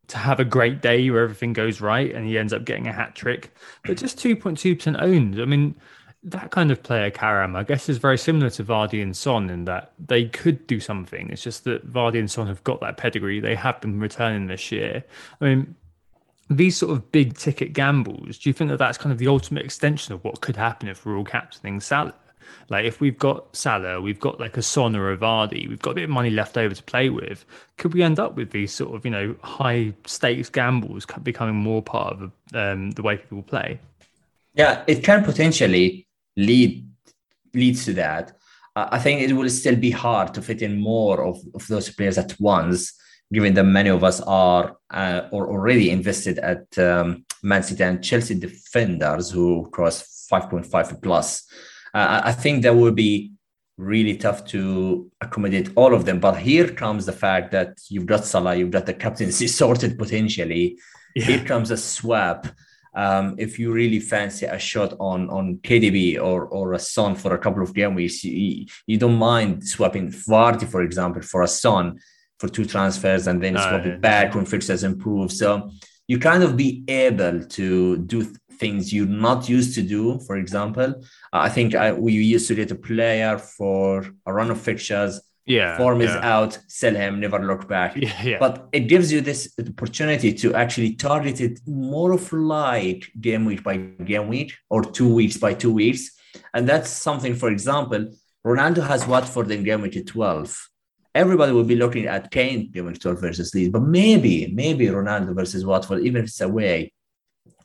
[0.09, 2.91] to have a great day where everything goes right and he ends up getting a
[2.91, 3.55] hat trick,
[3.85, 5.41] but just 2.2% owned.
[5.41, 5.73] I mean,
[6.23, 9.65] that kind of player, Karam, I guess is very similar to Vardy and Son in
[9.65, 11.29] that they could do something.
[11.29, 13.39] It's just that Vardy and Son have got that pedigree.
[13.39, 15.03] They have been returning this year.
[15.39, 15.75] I mean,
[16.49, 19.65] these sort of big ticket gambles, do you think that that's kind of the ultimate
[19.65, 22.13] extension of what could happen if we're all captaining Salah?
[22.69, 25.91] Like if we've got Salah, we've got like a Son or a Vardy, we've got
[25.91, 27.45] a bit of money left over to play with.
[27.77, 31.81] Could we end up with these sort of you know high stakes gambles becoming more
[31.81, 33.79] part of um, the way people play?
[34.53, 36.05] Yeah, it can potentially
[36.35, 36.87] lead
[37.53, 38.33] leads to that.
[38.75, 42.17] I think it will still be hard to fit in more of, of those players
[42.17, 42.93] at once,
[43.31, 48.03] given that many of us are uh, or already invested at um, Man City and
[48.03, 51.45] Chelsea defenders who cross 5.5 plus.
[51.93, 53.33] Uh, I think that will be
[53.77, 56.19] really tough to accommodate all of them.
[56.19, 60.79] But here comes the fact that you've got Salah, you've got the captaincy sorted potentially.
[61.15, 61.25] Yeah.
[61.25, 62.47] Here comes a swap
[62.93, 67.33] um, if you really fancy a shot on on KDB or or a Son for
[67.33, 71.47] a couple of game weeks, you, you don't mind swapping Vardy, for example, for a
[71.47, 71.99] Son
[72.39, 75.31] for two transfers and then swap it back when fixtures improve.
[75.31, 75.69] So
[76.07, 78.23] you kind of be able to do
[78.53, 80.19] things you're not used to do.
[80.19, 80.89] For example,
[81.31, 85.77] I think I, we used to get a player for a run of fixtures yeah
[85.77, 86.07] form yeah.
[86.09, 87.95] is out sell him never look back.
[88.01, 93.11] Yeah, yeah, but it gives you this opportunity to actually target it more of like
[93.19, 96.11] game week by game week or two weeks by two weeks.
[96.53, 98.11] And that's something for example
[98.45, 100.69] ronaldo has watford in game week 12
[101.13, 105.35] everybody will be looking at kane game week 12 versus leeds but maybe maybe ronaldo
[105.35, 106.91] versus watford even if it's away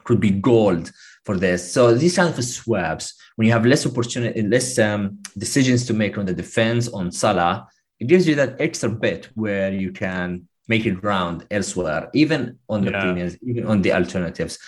[0.05, 0.93] could be gold
[1.27, 5.87] for this so these kind of swaps when you have less opportunity, less um, decisions
[5.87, 7.69] to make on the defense on Salah,
[8.01, 12.83] it gives you that extra bit where you can make it round elsewhere, even on
[12.83, 13.01] the yeah.
[13.03, 14.59] premiums, even on the alternatives.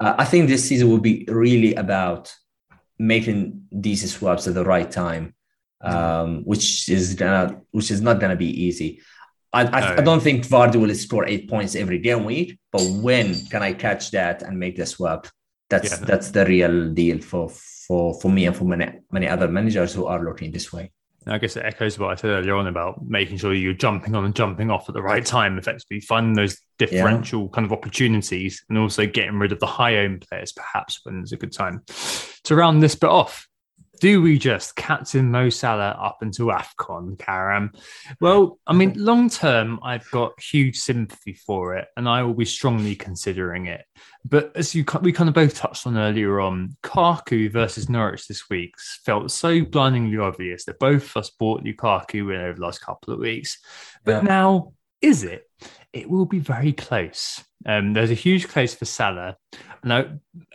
[0.00, 2.32] Uh, I think this season will be really about
[2.98, 5.34] making these swaps at the right time,
[5.82, 9.02] um, which is gonna, which is not gonna be easy.
[9.52, 13.34] I, I, I, don't think Vardy will score eight points every game week, but when
[13.46, 15.26] can I catch that and make the swap?
[15.72, 16.04] That's yeah.
[16.04, 20.04] that's the real deal for for for me and for many many other managers who
[20.04, 20.92] are looking this way.
[21.26, 24.24] I guess it echoes what I said earlier on about making sure you're jumping on
[24.24, 27.48] and jumping off at the right time, effectively finding those differential yeah.
[27.54, 31.32] kind of opportunities and also getting rid of the high owned players perhaps when there's
[31.32, 31.82] a good time.
[32.44, 33.48] To round this bit off,
[34.02, 37.70] do we just captain Mo Salah up into AFCON, Karam?
[38.20, 42.44] Well, I mean, long term, I've got huge sympathy for it and I will be
[42.44, 43.84] strongly considering it.
[44.24, 48.50] But as you we kind of both touched on earlier on, Kaku versus Norwich this
[48.50, 48.74] week
[49.04, 53.14] felt so blindingly obvious that both of us bought Lukaku in over the last couple
[53.14, 53.60] of weeks.
[54.04, 54.28] But yeah.
[54.28, 55.48] now, is it?
[55.92, 57.42] It will be very close.
[57.66, 59.36] Um, there's a huge close for Salah.
[59.84, 60.04] Now,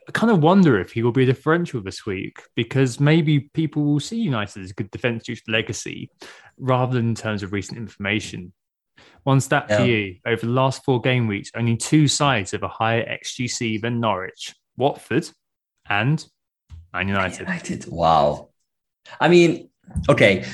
[0.08, 3.84] I kind of wonder if he will be a differential this week because maybe people
[3.84, 6.10] will see United as a good defence due to legacy
[6.58, 8.54] rather than in terms of recent information.
[9.24, 9.78] One stat yeah.
[9.78, 13.82] for you over the last four game weeks, only two sides have a higher XGC
[13.82, 15.30] than Norwich Watford
[15.90, 16.26] and
[16.94, 17.42] Man United.
[17.42, 17.88] United.
[17.88, 18.50] Wow.
[19.20, 19.70] I mean,
[20.10, 20.46] okay,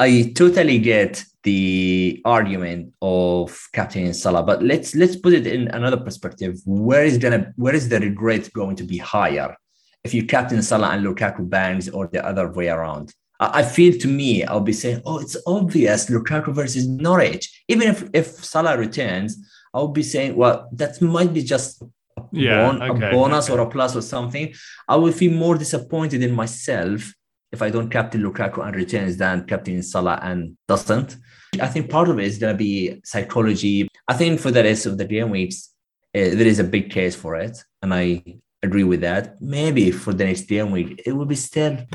[0.00, 5.98] I totally get the argument of captain Salah, but let's let's put it in another
[5.98, 6.58] perspective.
[6.64, 9.54] Where is gonna where is the regret going to be higher
[10.02, 13.12] if you captain Salah and Lukaku bangs or the other way around?
[13.38, 17.62] I, I feel to me I'll be saying, oh, it's obvious Lukaku versus Norwich.
[17.68, 19.36] Even if if Salah returns,
[19.74, 21.86] I'll be saying, well, that might be just a,
[22.32, 23.58] yeah, bon- okay, a bonus okay.
[23.58, 24.54] or a plus or something.
[24.88, 27.12] I will feel more disappointed in myself
[27.52, 31.16] if I don't captain Lukaku and returns then captain Salah and doesn't.
[31.60, 33.88] I think part of it is going to be psychology.
[34.06, 35.70] I think for the rest of the game weeks,
[36.14, 37.62] uh, there is a big case for it.
[37.82, 38.22] And I
[38.62, 39.40] agree with that.
[39.40, 41.78] Maybe for the next game week, it will be still.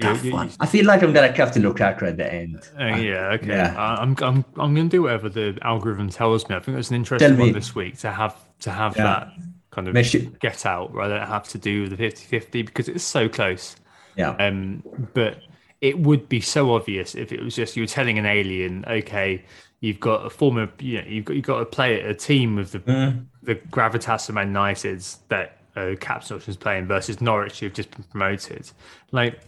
[0.00, 0.50] tough one.
[0.60, 2.68] I feel like I'm gonna captain Lukaku at the end.
[2.78, 3.48] Uh, yeah, okay.
[3.48, 3.74] Yeah.
[3.76, 6.54] I'm I'm I'm gonna do whatever the algorithm tells me.
[6.54, 9.02] I think it's an interesting one this week to have to have yeah.
[9.02, 9.32] that
[9.70, 13.76] kind of get out rather than have to do the 50-50 because it's so close.
[14.20, 14.46] Yeah.
[14.46, 14.82] Um,
[15.14, 15.42] but
[15.80, 19.44] it would be so obvious if it was just you were telling an alien, okay,
[19.80, 22.70] you've got a former, you know, you've got you've got to play a team of
[22.72, 23.24] the mm.
[23.42, 28.04] the gravitas of Man United's that uh, Caps is playing versus Norwich who've just been
[28.04, 28.70] promoted.
[29.12, 29.40] Like,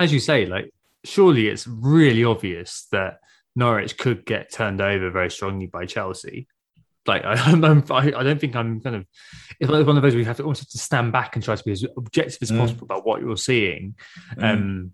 [0.00, 0.72] as you say, like
[1.04, 3.20] surely it's really obvious that
[3.54, 6.46] Norwich could get turned over very strongly by Chelsea.
[7.06, 9.06] Like I, I'm, I, I don't think I'm kind of.
[9.60, 11.44] It's like one of those where you have to almost have to stand back and
[11.44, 12.58] try to be as objective as Mm.
[12.58, 13.94] possible about what you're seeing.
[14.36, 14.42] Mm.
[14.52, 14.90] Um,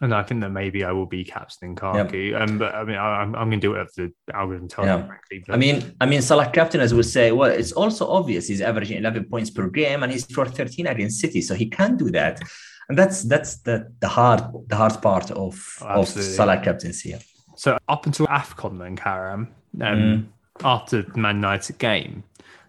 [0.00, 2.34] and I think that maybe I will be captaining Karki.
[2.34, 4.96] Um, but I mean, I, I'm, I'm going to do whatever the algorithm tells Yeah.
[4.96, 5.44] me, frankly.
[5.46, 8.60] But I mean, I mean, Salah captain, as we say, well, it's also obvious he's
[8.60, 12.10] averaging 11 points per game, and he's for 13 against City, so he can do
[12.10, 12.40] that,
[12.88, 16.08] and that's that's the the hard the hard part of Oh, of.
[16.08, 17.14] Salah captaincy.
[17.56, 20.26] so up until AFCON, then, Karam, um, Mm.
[20.64, 22.24] After the Man United game,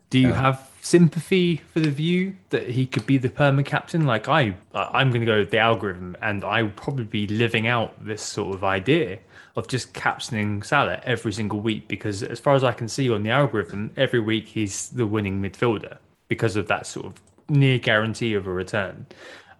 [0.09, 0.41] do you Yeah.
[0.41, 4.05] have sympathy for the view that he could be the perma captain?
[4.05, 7.67] Like I, I'm going to go with the algorithm, and I would probably be living
[7.67, 9.19] out this sort of idea
[9.55, 13.23] of just captaining Salah every single week because, as far as I can see on
[13.23, 17.13] the algorithm, every week he's the winning midfielder because of that sort of
[17.49, 19.05] near guarantee of a return.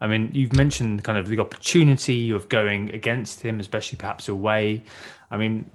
[0.01, 4.83] I mean, you've mentioned kind of the opportunity of going against him, especially perhaps away.
[5.31, 5.69] I mean,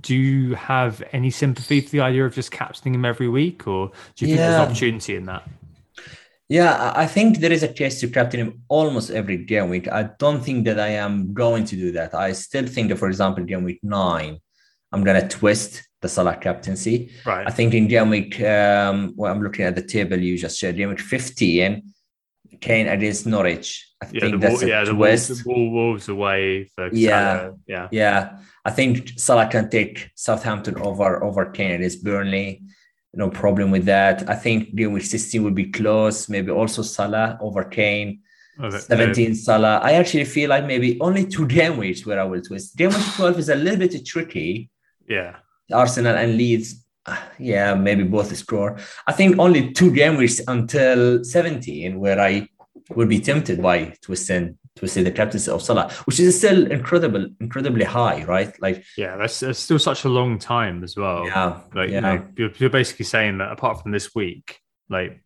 [0.00, 3.90] do you have any sympathy for the idea of just captaining him every week, or
[4.16, 5.48] do you think there's opportunity in that?
[6.48, 9.88] Yeah, I- think there is a case to captain him almost every game week.
[9.88, 12.14] I don't think that I am going to do that.
[12.14, 14.38] I still think that, for example, game week nine,
[14.92, 17.10] I'm gonna twist the Salah captaincy.
[17.24, 17.46] Right.
[17.46, 20.76] I think in game week, um, well, I'm looking at the table you just shared.
[20.76, 21.82] Game week 15,
[22.60, 23.88] Kane against Norwich.
[24.02, 25.28] I yeah, think the, that's Wol- a yeah, the twist.
[25.30, 27.38] Wolves, the Wolves away for Yeah.
[27.38, 27.54] Salah.
[27.66, 32.62] yeah, Yeah, I think Salah can take Southampton over over Kane against Burnley.
[33.14, 34.28] No problem with that.
[34.28, 36.28] I think game week 16 will be close.
[36.28, 38.20] Maybe also Salah over Kane.
[38.58, 39.80] Oh, but, uh, 17 Salah.
[39.82, 42.76] I actually feel like maybe only two game weeks where I will twist.
[42.76, 44.70] Game week 12 is a little bit tricky.
[45.08, 45.36] yeah,
[45.72, 48.78] Arsenal and Leeds, ah, yeah, maybe both score.
[49.06, 52.48] I think only two game weeks until 17 where I
[52.90, 57.84] would be tempted by twisting twisting the captaincy of Salah, which is still incredible, incredibly
[57.84, 58.54] high, right?
[58.60, 59.16] Like, yeah.
[59.16, 61.26] That's, that's still such a long time as well.
[61.26, 61.94] yeah, Like yeah.
[61.96, 64.58] you know, you're, you're basically saying that apart from this week,
[64.88, 65.22] like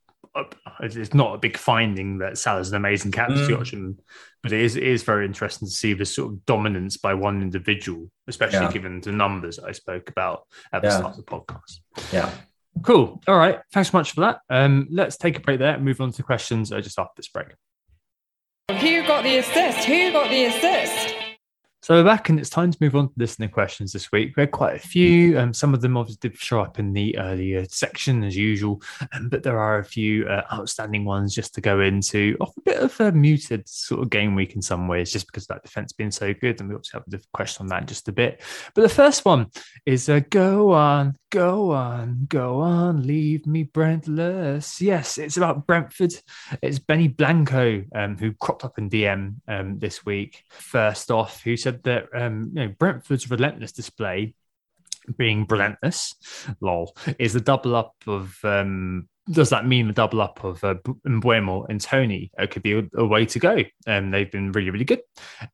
[0.80, 3.58] it's not a big finding that Salah's an amazing captaincy Mm.
[3.58, 3.98] option,
[4.42, 7.40] but it is it is very interesting to see this sort of dominance by one
[7.40, 8.72] individual, especially Yeah.
[8.72, 10.42] given the numbers I spoke about
[10.74, 10.96] at the Yeah.
[10.98, 11.80] start of the podcast.
[12.12, 12.30] yeah.
[12.82, 13.22] Cool.
[13.26, 13.60] All right.
[13.72, 14.40] Thanks so much for that.
[14.50, 17.28] Um, let's take a break there and move on to questions uh, just after this
[17.28, 17.46] break.
[18.68, 19.86] Who got the assist?
[19.86, 21.14] Who got the assist?
[21.82, 24.36] So we're back, and it's time to move on to listener questions this week.
[24.36, 25.38] We had quite a few.
[25.38, 29.28] Um, some of them obviously did show up in the earlier section as usual, um,
[29.28, 32.36] but there are a few uh, outstanding ones just to go into.
[32.40, 35.46] Off a bit of a muted sort of game week in some ways, just because
[35.46, 38.08] that defense being so good, and we obviously have a question on that in just
[38.08, 38.42] a bit.
[38.74, 39.46] But the first one
[39.86, 46.14] is uh, "Go on, go on, go on, leave me Brentless." Yes, it's about Brentford.
[46.62, 50.44] It's Benny Blanco um, who cropped up in DM um, this week.
[50.48, 54.34] First off, who said that um, you know, Brentford's relentless display,
[55.18, 56.14] being relentless,
[56.62, 58.34] lol, is the double up of.
[58.42, 60.74] Um, does that mean the double up of uh,
[61.06, 63.58] Mbeumo and Toney uh, could be a, a way to go?
[63.86, 65.00] Um, they've been really, really good.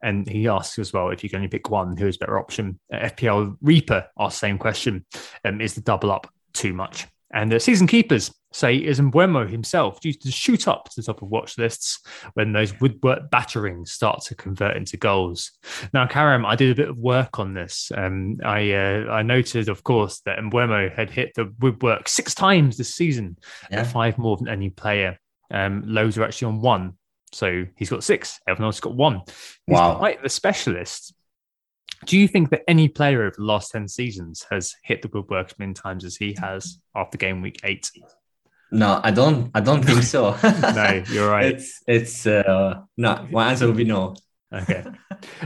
[0.03, 2.79] And he asks as well if you can only pick one, who is better option?
[2.93, 5.07] Uh, FPL Reaper the same question:
[5.45, 7.07] um, Is the double up too much?
[7.35, 11.23] And the season keepers say is Mbeumo himself due to shoot up to the top
[11.23, 12.01] of watch lists
[12.35, 15.51] when those woodwork batterings start to convert into goals.
[15.95, 17.91] Now, Karam, I did a bit of work on this.
[17.97, 22.77] Um, I uh, I noted, of course, that Mbeumo had hit the woodwork six times
[22.77, 23.39] this season,
[23.71, 23.85] Yeah.
[23.85, 25.19] five more than any player.
[25.51, 26.99] Um, loads are actually on one.
[27.33, 28.39] So he's got six.
[28.47, 29.23] Everyone else got one.
[29.67, 29.97] He's Wow.
[29.97, 31.15] quite the specialist.
[32.05, 35.51] Do you think that any player over the last 10 seasons has hit the woodwork
[35.53, 37.91] as many times as he has after game week eight?
[38.73, 39.51] No, I don't.
[39.55, 40.37] I don't think so.
[40.43, 41.47] No, you're right.
[41.55, 43.29] It's it's uh, no.
[43.31, 44.17] My answer would be no.
[44.53, 44.85] Okay.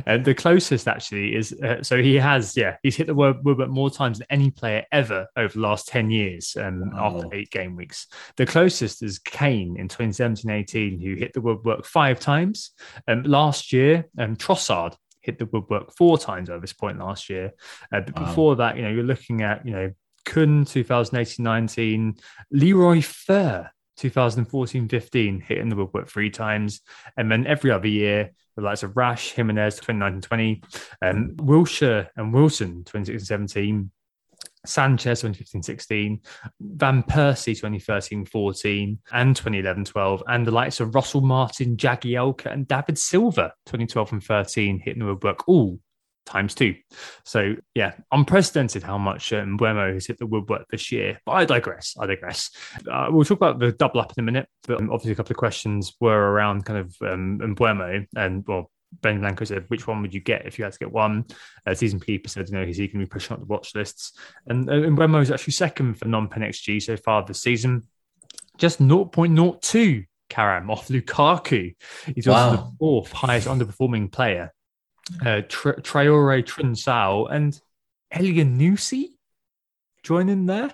[0.07, 3.69] and the closest actually is uh, so he has, yeah, he's hit the word woodwork
[3.69, 7.17] more times than any player ever over the last 10 years um, Wow.
[7.17, 8.09] after eight game weeks.
[8.37, 12.73] The closest is Kane in 2017 18, who hit the woodwork five times.
[13.07, 14.97] Um, last year, um, Trossard
[15.27, 17.53] hit the woodwork four times over this point last year.
[17.93, 18.27] Uh, but Wow.
[18.27, 19.93] before that, you know, you're looking at, you know,
[20.25, 22.15] Kun 2018 19,
[22.51, 26.81] Leroy Fer 2014 15 hitting the woodwork three times.
[27.17, 30.63] And then every other year, the likes of Rash, Jimenez 2019 20,
[31.03, 33.91] um, Wilshere and Wilson 2016 17.
[34.69, 36.21] Sanchez 2015 16,
[36.61, 42.69] Van Persie 2013 14, and 2011 12, and the likes of Russell Martin, Jagielka, and
[42.69, 45.79] David Silva 2012 and 13 hitting the woodwork all
[46.27, 46.75] times two.
[47.25, 51.21] So, yeah, unprecedented how much uh, has hit the woodwork this year.
[51.25, 51.95] But I digress.
[51.99, 52.51] I digress.
[52.91, 55.33] Uh, we'll talk about the double up in a minute, but um, obviously, a couple
[55.33, 57.41] of questions were around kind of um,
[58.17, 58.71] and, well,
[59.03, 61.25] Ben Blanco said, which one would you get if you had to get one?
[61.67, 64.13] Uh, season keeper said, you know, he's going to be pushing up the watch lists.
[64.47, 67.83] And, uh, and Mbeumo is actually second for non-pen XG so far this season.
[68.59, 71.75] Just 0.02 Karam off Lukaku.
[72.15, 72.51] He's wow.
[72.51, 74.53] also the fourth highest underperforming player.
[75.25, 77.59] Uh, Tra- Traore Trincao and
[78.13, 79.11] Elyounoussi
[80.03, 80.73] joining there.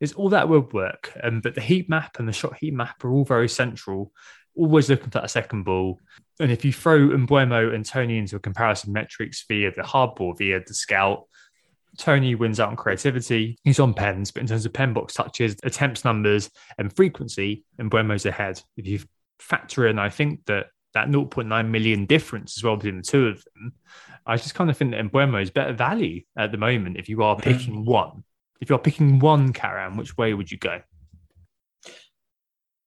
[0.00, 1.12] Is all that would work.
[1.22, 4.12] Um, but the heat map and the shot heat map are all very central.
[4.56, 6.00] Always looking for that second ball.
[6.38, 10.60] And if you throw Mbeumo and Toney into a comparison metrics via the hardball, via
[10.66, 11.26] the scout,
[11.98, 13.58] Toney wins out on creativity.
[13.64, 18.26] He's on pens, but in terms of pen box touches, attempts numbers, and frequency, Mbeumo's
[18.26, 18.62] ahead.
[18.76, 19.00] If you
[19.38, 23.44] factor in, I think that that 0.9 million difference as well between the two of
[23.54, 23.72] them,
[24.26, 27.22] I just kind of think that Mbeumo is better value at the moment if you
[27.22, 27.50] are mm-hmm.
[27.50, 28.24] picking one.
[28.60, 30.80] If you're picking one Karam, which way would you go?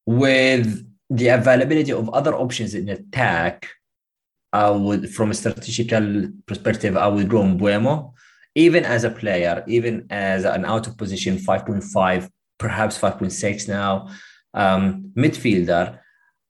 [0.05, 3.67] With the availability of other options in attack,
[4.51, 8.13] I would, from a statistical perspective, I would go Mbeumo.
[8.55, 12.29] Even as a player, even as an out of position 5.5,
[12.59, 14.09] perhaps 5.6 now,
[14.53, 15.97] um, midfielder,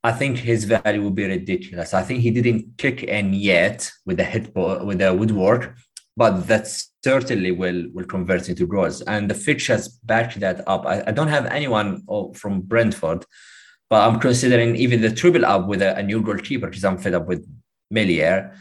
[0.04, 1.94] I think his value will be ridiculous.
[1.94, 5.78] I think he didn't kick in yet with the hit with the woodwork,
[6.18, 6.68] but that
[7.04, 9.02] certainly will will convert into goals.
[9.04, 10.86] And the fixtures back that up.
[10.86, 13.26] I, I don't have anyone from Brentford,
[13.94, 17.14] but I'm considering even the triple up with a, a new goalkeeper because I'm fed
[17.14, 17.48] up with
[17.92, 18.52] Meslier.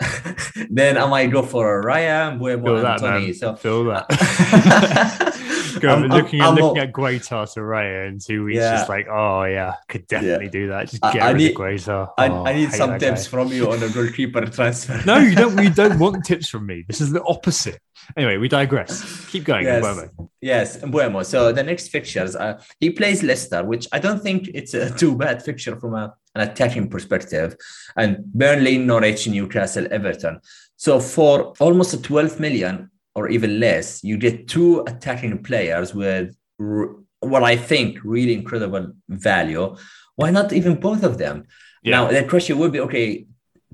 [0.68, 3.32] then I might go for Raya, Mbeumo, and Toney.
[3.32, 4.06] So feel that.
[5.88, 8.76] I'm, looking, I'm, at, I'm looking at Guaita to Raya in two weeks, yeah.
[8.76, 10.50] just like, oh yeah, could definitely yeah.
[10.50, 10.88] do that.
[10.88, 12.12] Just get I, rid need, of Guaita.
[12.18, 13.30] I, oh, I need some tips guy.
[13.30, 15.02] from you on a goalkeeper transfer.
[15.06, 15.56] no, you don't.
[15.62, 16.84] You don't want tips from me.
[16.86, 17.80] This is the opposite.
[18.16, 19.26] Anyway, we digress.
[19.26, 19.64] Keep going.
[19.64, 20.28] Yes, Mbeumo.
[20.40, 21.24] yes, Mbeumo.
[21.24, 25.16] So the next fixtures, uh, he plays Leicester, which I don't think it's a too
[25.16, 27.56] bad fixture from a, an attacking perspective,
[27.96, 30.40] and Burnley, Norwich, Newcastle, Everton.
[30.76, 36.36] So for almost a 12 million, or even less, you get two attacking players with
[36.60, 39.76] r- what I think really incredible value.
[40.16, 41.46] Why not even both of them?
[41.82, 41.90] Yeah.
[41.92, 43.26] Now the question would be, okay,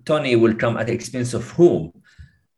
[0.05, 1.93] Toney will come at the expense of whom?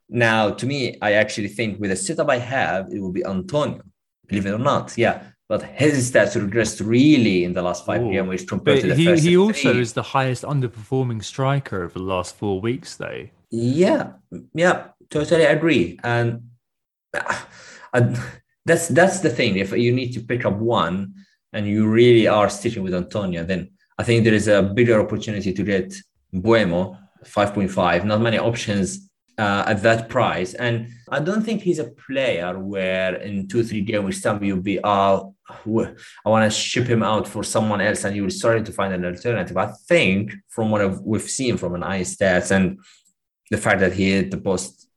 [0.09, 3.83] Now, to me, I actually think with the setup I have, it will be Antonio,
[4.27, 4.97] believe it or not.
[4.97, 5.23] Yeah.
[5.49, 8.13] But his stats regressed really in the last five Ooh.
[8.13, 9.25] games compared but to the he, first.
[9.25, 9.81] He also three.
[9.81, 13.29] is the highest underperforming striker over the last four weeks, though.
[13.51, 14.13] Yeah,
[14.53, 15.99] yeah, totally agree.
[16.05, 16.48] And
[17.13, 19.57] that's that's the thing.
[19.57, 21.15] If you need to pick up one
[21.53, 25.53] and you really are sticking with Antonio, then I think there is a bigger opportunity
[25.53, 25.95] to get
[26.35, 28.05] Mbeumo 5.5.
[28.05, 33.15] Not many options uh, at that price, and I don't think he's a player where
[33.17, 37.43] in two three games time you'll be oh I want to ship him out for
[37.43, 39.57] someone else, and you will start to find an alternative.
[39.57, 42.79] I think from what we've seen from an eye stats and
[43.51, 44.88] the fact that he hit the post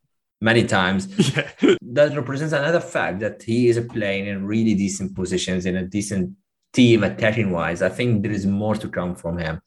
[0.42, 1.08] many times.
[1.36, 1.76] Yeah.
[1.82, 6.36] that represents another fact that he is playing in really decent positions in a decent
[6.74, 7.82] team attacking wise.
[7.82, 9.62] I think there is more to come from him.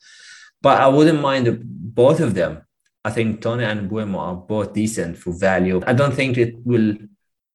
[0.61, 2.63] But I wouldn't mind both of them.
[3.05, 5.83] I think Toney and Mbeumo are both decent for value.
[5.87, 6.97] I don't think it will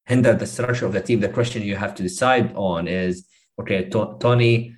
[0.06, 1.20] hinder the structure of the team.
[1.20, 3.26] The question you have to decide on is
[3.60, 4.76] okay, Toney,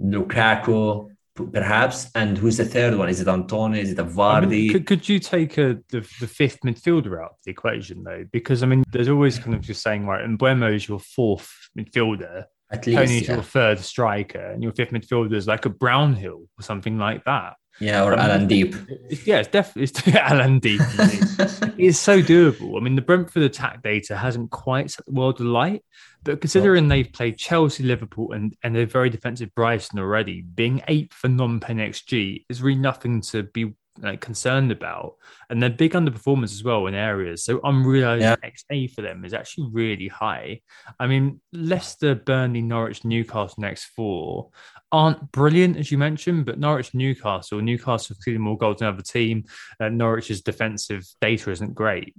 [0.00, 2.10] Lukaku, perhaps.
[2.14, 3.08] And who's the third one?
[3.08, 3.74] Is it Antone?
[3.74, 4.42] Is it a Vardy?
[4.42, 8.02] I mean, could, could you take a, the, the fifth midfielder out of the equation,
[8.04, 8.24] though?
[8.32, 11.50] Because, I mean, there's always kind of just saying, right, and Mbeumo is your fourth
[11.78, 12.44] midfielder.
[12.70, 13.34] At least, Toney's yeah.
[13.34, 17.54] your third striker, and your fifth midfielder is like a Brownhill or something like that.
[17.80, 18.74] Yeah, or Alan Deep.
[19.24, 20.80] yeah, it's definitely it's Alan Deep.
[21.78, 22.78] it's so doable.
[22.78, 25.82] I mean, the Brentford attack data hasn't quite set the world alight,
[26.24, 31.12] but considering they've played Chelsea, Liverpool, and and they're very defensive Brighton already, being eighth
[31.12, 35.16] for non-pen XG is really nothing to be like concerned about.
[35.50, 37.44] And they're big underperformers as well in areas.
[37.44, 38.36] So unrealized yeah.
[38.36, 40.60] XA for them is actually really high.
[40.98, 44.50] I mean, Leicester, Burnley, Norwich, Newcastle next four
[44.90, 49.44] aren't brilliant, as you mentioned, but Norwich, Newcastle, Newcastle conceding more goals than other team.
[49.80, 52.14] Uh, Norwich's defensive data isn't great.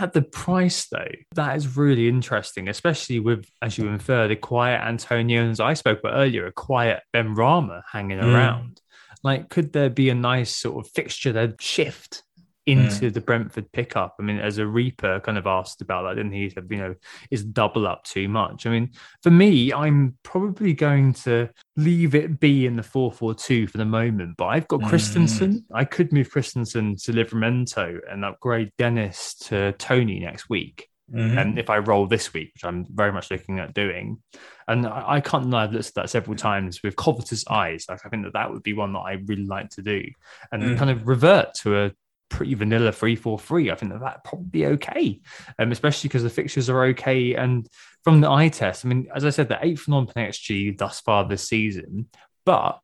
[0.00, 4.82] At the price, though, that is really interesting, especially with, as you infer, the quiet
[4.82, 8.34] Antonio, as I spoke about earlier, a quiet Benrahma hanging mm.
[8.34, 8.80] around.
[9.22, 12.23] Like, could there be a nice sort of fixture that shift
[12.66, 13.12] into mm.
[13.12, 14.16] the Brentford pickup.
[14.18, 16.44] I mean, as a Reaper kind of asked about that, didn't he?
[16.44, 16.94] he said, you know,
[17.30, 18.66] is double up too much?
[18.66, 18.90] I mean,
[19.22, 23.78] for me, I'm probably going to leave it be in the 4 4 2 for
[23.78, 24.88] the moment, but I've got mm.
[24.88, 25.64] Christensen.
[25.74, 30.88] I could move Christensen to Livramento and upgrade Dennis to Toney next week.
[31.12, 31.36] mm-hmm.
[31.36, 34.22] and if I roll this week, which I'm very much looking at doing,
[34.66, 37.84] and I, I can't deny I've looked at that several times with covetous eyes.
[37.90, 40.02] Like I think that that would be one that I really like to do,
[40.50, 40.78] and mm.
[40.78, 41.92] kind of revert to a
[42.28, 43.70] pretty vanilla three four three.
[43.70, 45.20] I think that that probably be okay,
[45.58, 47.34] um, especially because the fixtures are okay.
[47.34, 47.68] And
[48.02, 51.26] from the eye test, I mean, as I said, the eighth non-pen XG thus far
[51.26, 52.08] this season,
[52.44, 52.80] but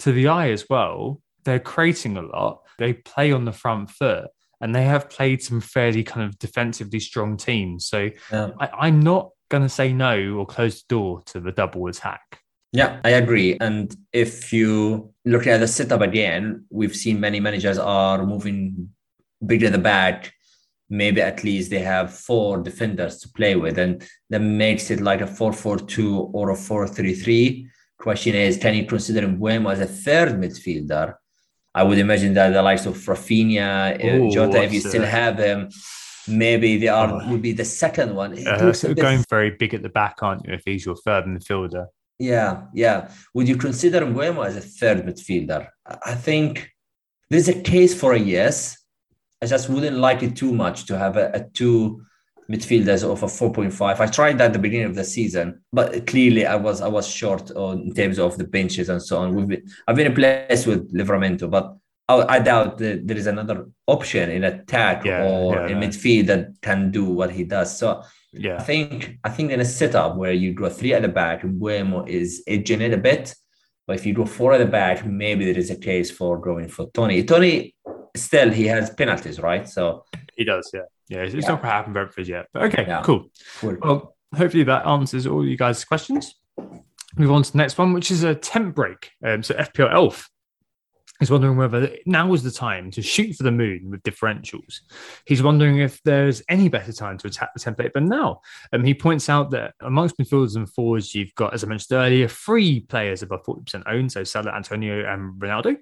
[0.00, 2.62] to the eye as well, they're creating a lot.
[2.78, 4.28] They play on the front foot
[4.60, 7.86] and they have played some fairly kind of defensively strong teams.
[7.86, 8.50] So yeah.
[8.58, 12.40] I, am not going to say no or close the door to the double attack.
[12.74, 13.56] Yeah, I agree.
[13.60, 18.90] And if you look at the setup again, we've seen many managers are moving
[19.46, 20.32] bigger the back.
[20.90, 25.20] Maybe at least they have four defenders to play with, and that makes it like
[25.20, 27.68] a 4 4 2 or a 4 3 3.
[27.96, 31.14] Question is, can you consider Mbeumo as a third midfielder?
[31.76, 35.36] I would imagine that the likes of Raphinha, uh, Ooh, Jota, if you still have
[35.36, 35.68] them,
[36.26, 37.30] maybe they are oh.
[37.30, 38.46] would be the second one.
[38.46, 40.54] Uh, so going very big at the back, aren't you?
[40.54, 41.86] If he's your third midfielder.
[42.18, 43.10] Yeah, yeah.
[43.34, 45.68] Would you consider Mbeumo as a third midfielder?
[46.04, 46.70] I think
[47.30, 48.78] there's a case for a yes.
[49.42, 52.04] I just wouldn't like it too much to have a, a two
[52.50, 54.00] midfielders of a 4.5.
[54.00, 57.06] I tried that at the beginning of the season, but clearly I was I was
[57.08, 59.34] short on in terms of the benches and so on.
[59.34, 61.76] We've been, I've been impressed with Livramento, but
[62.08, 65.86] I, I doubt that there is another option in attack yeah, or yeah, in no.
[65.86, 67.78] midfield that can do what he does.
[67.78, 68.02] So
[68.36, 71.42] yeah, I think I think in a setup where you go three at the back,
[71.42, 73.34] Mbeumo is edging it a bit.
[73.86, 76.68] But if you go four at the back, maybe there is a case for going
[76.68, 77.22] for Toney.
[77.22, 77.74] Toney
[78.16, 79.68] still he has penalties, right?
[79.68, 80.04] So
[80.36, 80.80] he does, yeah.
[81.08, 81.48] Yeah, it's, yeah.
[81.48, 82.46] not quite happened Brentford yet.
[82.52, 83.02] But okay, yeah.
[83.04, 83.26] cool.
[83.58, 83.76] cool.
[83.82, 86.34] Well, hopefully that answers all you guys' questions.
[87.16, 89.10] Move on to the next one, which is a temp break.
[89.24, 90.30] Um, so FPL Elf
[91.20, 94.80] is wondering whether now is the time to shoot for the moon with differentials.
[95.26, 98.40] He's wondering if there's any better time to attack the template than now.
[98.72, 102.26] Um, he points out that amongst midfielders and forwards, you've got, as I mentioned earlier,
[102.26, 105.76] three players above 40% owned, so Salah, Antonio, and Ronaldo.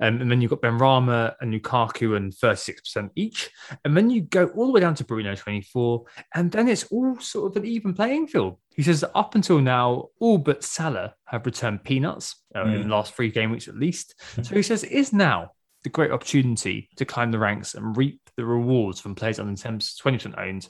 [0.00, 3.50] Um, and then you've got Benrahma and Lukaku and 36% each.
[3.84, 6.04] And then you go all the way down to Bruno 24.
[6.34, 8.58] And then it's all sort of an even playing field.
[8.74, 12.74] He says that up until now, all but Salah have returned peanuts uh, mm.
[12.74, 14.14] in the last three game weeks at least.
[14.42, 15.52] So he says it is now
[15.84, 19.60] the great opportunity to climb the ranks and reap the rewards from players on the
[19.60, 20.68] 20% owned?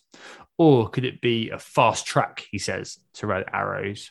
[0.58, 4.10] Or could it be a fast track, he says, to Red Arrows?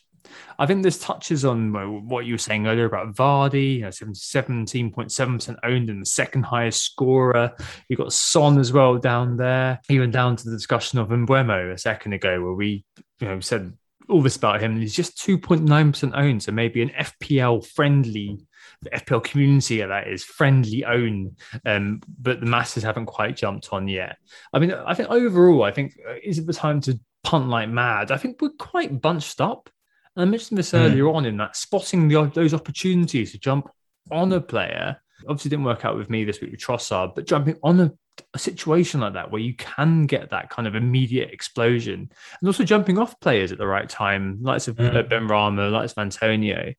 [0.58, 1.74] I think this touches on
[2.08, 6.84] what you were saying earlier about Vardy, you know, 17.7% owned and the second highest
[6.84, 7.52] scorer.
[7.90, 11.78] You've got Son as well down there, even down to the discussion of Mbeumo a
[11.78, 12.86] second ago, where we
[13.20, 13.74] you know, said
[14.10, 14.80] all this about him.
[14.80, 16.44] He's just 2.9% owned.
[16.44, 18.40] So maybe an FPL friendly,
[18.82, 21.36] the FPL community that is friendly own,
[21.66, 24.18] um, but the masses haven't quite jumped on yet.
[24.54, 27.70] I mean, I think overall, I think uh, is it the time to punt like
[27.70, 28.12] mad?
[28.12, 29.70] I think we're quite bunched up.
[30.16, 30.80] And I mentioned this mm.
[30.80, 33.70] earlier on in that spotting the, those opportunities to jump
[34.12, 34.98] on a player.
[35.28, 37.92] Obviously, didn't work out with me this week with Trossard, but jumping on a,
[38.34, 42.10] a situation like that where you can get that kind of immediate explosion
[42.40, 45.10] and also jumping off players at the right time, like of mm.
[45.10, 46.74] Benrahma, like of Antonio,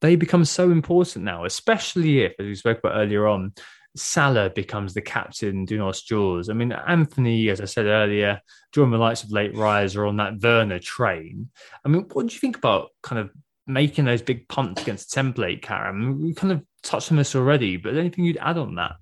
[0.00, 3.52] they become so important now, especially if, as we spoke about earlier on,
[3.96, 6.48] Salah becomes the captain, do not jaws.
[6.48, 8.40] I mean, Anthony, as I said earlier,
[8.72, 11.50] during the lights of late riser on that Werner train.
[11.84, 13.30] I mean, what do you think about kind of
[13.66, 16.22] making those big punts against template, Karam?
[16.22, 18.92] We kind of touched on this already, but anything you'd add on that?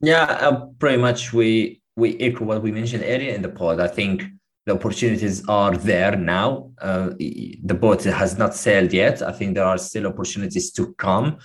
[0.00, 3.80] Yeah, uh, pretty much we we echo what we mentioned earlier in the pod.
[3.80, 4.24] I think
[4.66, 6.70] the opportunities are there now.
[6.80, 9.22] Uh, the boat has not sailed yet.
[9.22, 11.38] I think there are still opportunities to come.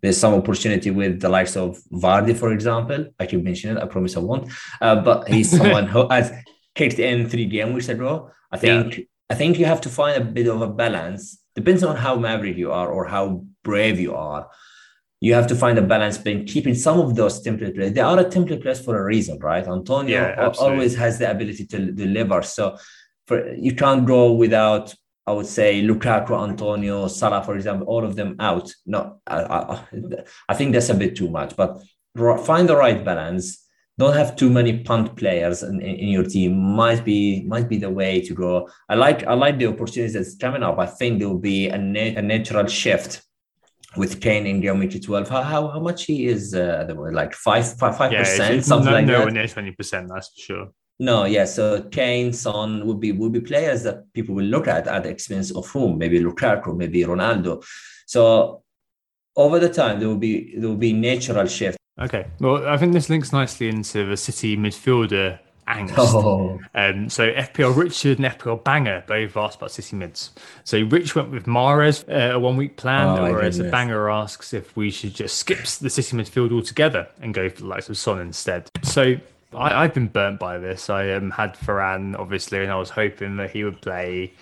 [0.00, 3.06] There's some opportunity with the likes of Vardy, for example.
[3.18, 3.82] I keep mentioning it.
[3.82, 4.50] I promise I won't.
[4.80, 6.32] Uh, but he's someone who has
[6.74, 8.30] kicked in three game weeks ago.
[8.50, 9.04] I think yeah.
[9.30, 11.38] I think you have to find a bit of a balance.
[11.54, 14.48] Depends on how maverick you are or how brave you are.
[15.20, 17.92] You have to find a balance between keeping some of those template players.
[17.92, 19.66] They are a template players for a reason, right?
[19.66, 22.42] Antonio yeah, always has the ability to deliver.
[22.42, 22.78] So
[23.26, 24.94] for, you can't go without
[25.30, 28.72] I would say Lukaku, Antonio, Salah, for example, all of them out.
[28.84, 29.84] No, I, I,
[30.48, 31.54] I think that's a bit too much.
[31.54, 31.80] But
[32.44, 33.64] find the right balance.
[33.96, 36.58] Don't have too many punt players in, in, in, your team.
[36.58, 38.68] Might be might be the way to go.
[38.88, 40.78] I like I like the opportunities that's coming up.
[40.78, 43.22] I think there will be a, na- a natural shift
[43.96, 45.28] with Kane in Geometry 12.
[45.28, 48.90] How, how, how much he is uh, the like five five five yeah, percent something
[48.90, 49.24] no, like no, that.
[49.26, 50.08] No, near twenty percent.
[50.08, 50.68] That's for sure.
[50.98, 51.46] No, yeah.
[51.46, 55.08] So Kane, Son would be would be players that people will look at at the
[55.08, 55.98] expense of whom?
[55.98, 57.64] Maybe Lukaku, maybe Ronaldo.
[58.06, 58.62] So
[59.36, 61.78] over the time there will be there will be natural shift.
[62.00, 62.26] Okay.
[62.38, 65.38] Well, I think this links nicely into the City midfielder
[65.76, 65.94] angst.
[65.96, 70.30] Oh, Um, so FPL Richard and FPL Banger both asked about City mids.
[70.64, 73.70] So Rich went with Mahrez, uh, a one week plan, Oh, whereas the.
[73.70, 77.66] Banger asks if we should just skip the City midfield altogether and go for the
[77.66, 78.68] likes of Son instead.
[78.82, 79.16] So
[79.54, 80.90] I, I've been burnt by this.
[80.90, 84.32] I um, had Varane, obviously, and I was hoping that he would play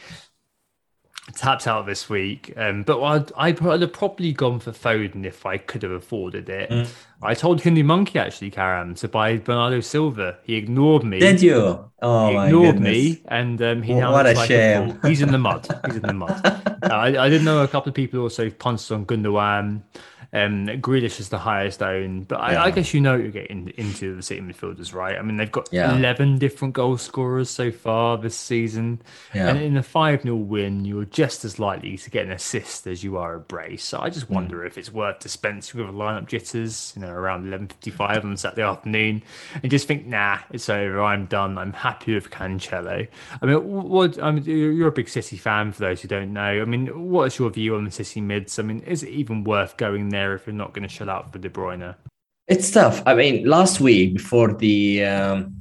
[1.34, 2.52] tapped out this week.
[2.56, 6.70] Um, but I'd, I'd have probably gone for Foden if I could have afforded it.
[6.70, 6.88] Mm.
[7.22, 10.38] I told Hindu Monkey actually, Karam, to buy Bernardo Silva.
[10.44, 11.18] He ignored me.
[11.18, 11.84] did you?
[12.00, 14.92] Oh he ignored me, and um, he What- now what a like shame.
[15.00, 15.10] fool.
[15.10, 15.66] He's in the mud.
[15.86, 16.64] He's in the mud.
[16.80, 19.82] Uh, I, I didn't know a couple of people also punted on Gundogan.
[20.32, 23.68] Um, Grealish is the highest owned, but I, I guess you know what you're getting
[23.78, 25.16] into the City midfielders, right?
[25.18, 25.94] I mean, they've got Yeah.
[25.96, 29.00] 11 different goal scorers so far this season.
[29.34, 29.48] Yeah.
[29.48, 33.02] And in a 5 0 win, you're just as likely to get an assist as
[33.02, 33.84] you are a brace.
[33.84, 34.12] So I Hmm.
[34.12, 38.62] just wonder if it's worth dispensing with lineup jitters, you know, around 11.55 on Saturday
[38.62, 39.22] afternoon
[39.62, 41.02] and just think, nah, it's over.
[41.02, 41.56] I'm done.
[41.56, 43.08] I'm happy with Cancelo.
[43.40, 46.34] I mean, what, I mean, you're you're a big City fan for those who don't
[46.34, 46.60] know.
[46.60, 48.58] I mean, what's your view on the City mids?
[48.58, 51.32] I mean, is it even worth going there if you're not going to shell out
[51.32, 51.94] for De Bruyne?
[52.46, 53.02] It's tough.
[53.04, 55.58] I mean, last week before the um,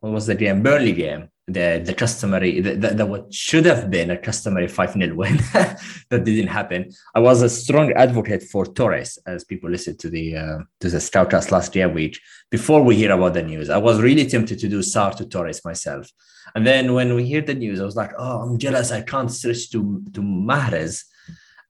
[0.00, 0.62] what was the game?
[0.62, 1.28] Burnley game.
[1.48, 5.36] The the customary the, the, the what should have been a customary five 0 win
[5.52, 6.92] that didn't happen.
[7.16, 10.98] I was a strong advocate for Torres as people listened to the uh, to the
[10.98, 12.20] Scoutcast last year week
[12.50, 13.68] before we hear about the news.
[13.68, 16.08] I was really tempted to do Sarr to Torres myself,
[16.54, 18.92] and then when we hear the news, I was like, oh, I'm jealous.
[18.92, 21.02] I can't switch to to Mahrez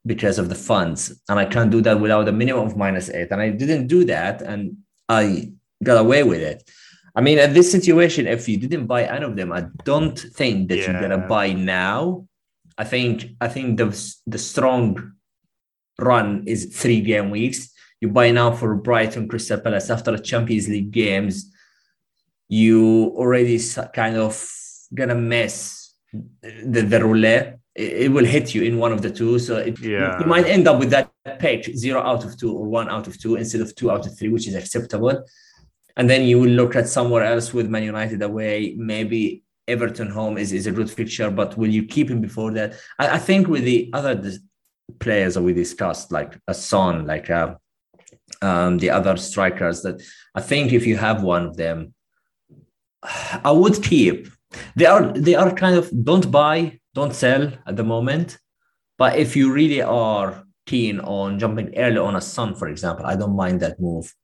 [0.06, 1.20] because of the funds.
[1.28, 3.28] And i can't do that without a minimum of minus eight.
[3.30, 4.76] And i didn't do that and
[5.08, 6.68] i got away with it.
[7.14, 10.68] I mean at this situation if you didn't buy any of them i don't think
[10.68, 12.26] that you're gonna buy now.
[12.78, 13.88] I think i think the
[14.26, 15.12] the strong
[15.98, 17.70] run is three game weeks.
[18.00, 19.90] You buy now for brighton crystal palace.
[19.90, 21.50] After the champions league games
[22.50, 23.60] you already
[23.94, 24.34] kind of
[24.92, 27.59] gonna miss the, the roulette
[28.04, 30.18] it, will hit you in one of the two so it, Yeah.
[30.20, 33.18] you might end up with that page zero out of two or one out of
[33.22, 35.14] two instead of two out of three which is acceptable
[35.96, 40.36] and then you will look at somewhere else with man united away maybe everton home
[40.38, 43.48] is, is a good fixture but will you keep him before that i, I think
[43.48, 44.20] with the other
[44.98, 47.54] players that we discussed like a Son like uh,
[48.42, 50.02] um, the other strikers that
[50.34, 51.94] i think if you have one of them
[53.44, 54.28] I would keep.
[54.76, 58.38] They are they are kind of don't buy, don't sell at the moment.
[58.98, 63.16] But if you really are keen on jumping early on a Son, for example, I
[63.16, 64.14] don't mind that move.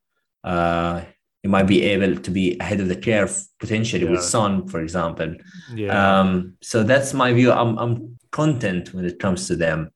[0.44, 1.02] Uh,
[1.42, 5.34] you might be able to be ahead of the curve potentially with Son, for example.
[5.74, 6.20] Yeah.
[6.20, 7.52] Um, so that's my view.
[7.52, 9.90] I'm I'm content when it comes to them.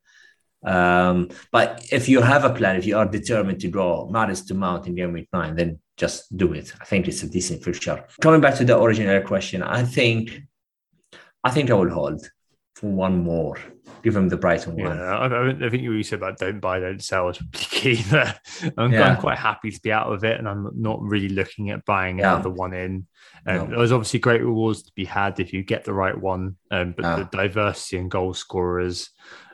[0.62, 4.54] Um, but if you have a plan, if you are determined to draw Mahrez to
[4.54, 6.72] Mount in game week nine, then just do it.
[6.80, 8.04] I think it's a decent fixture.
[8.20, 10.40] Coming back to the original question, I think
[11.42, 12.28] I think I will hold
[12.80, 13.56] for one more.
[14.02, 15.32] Give him the Brighton Yeah, one.
[15.32, 17.66] I, I I think you said about don't buy, don't sell is pretty
[17.96, 18.34] key there.
[18.78, 19.08] I'm, Yeah.
[19.08, 22.18] I'm quite happy to be out of it, and I'm not really looking at buying
[22.18, 22.34] Yeah.
[22.34, 23.06] another one in.
[23.46, 23.76] Um, No.
[23.78, 27.04] There's obviously great rewards to be had if you get the right one, um, but
[27.04, 27.16] Yeah.
[27.16, 29.10] the diversity in goal scorers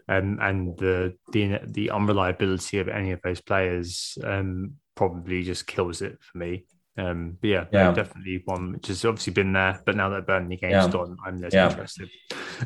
[0.09, 6.01] um, and the, the the unreliability of any of those players um, probably just kills
[6.03, 6.64] it for me.
[6.99, 7.93] Um, but yeah, Yeah.
[7.93, 10.89] definitely one which has obviously been there, but now that Burnley game's Yeah.
[10.93, 11.68] gone, I'm less Yeah.
[11.68, 12.09] interested.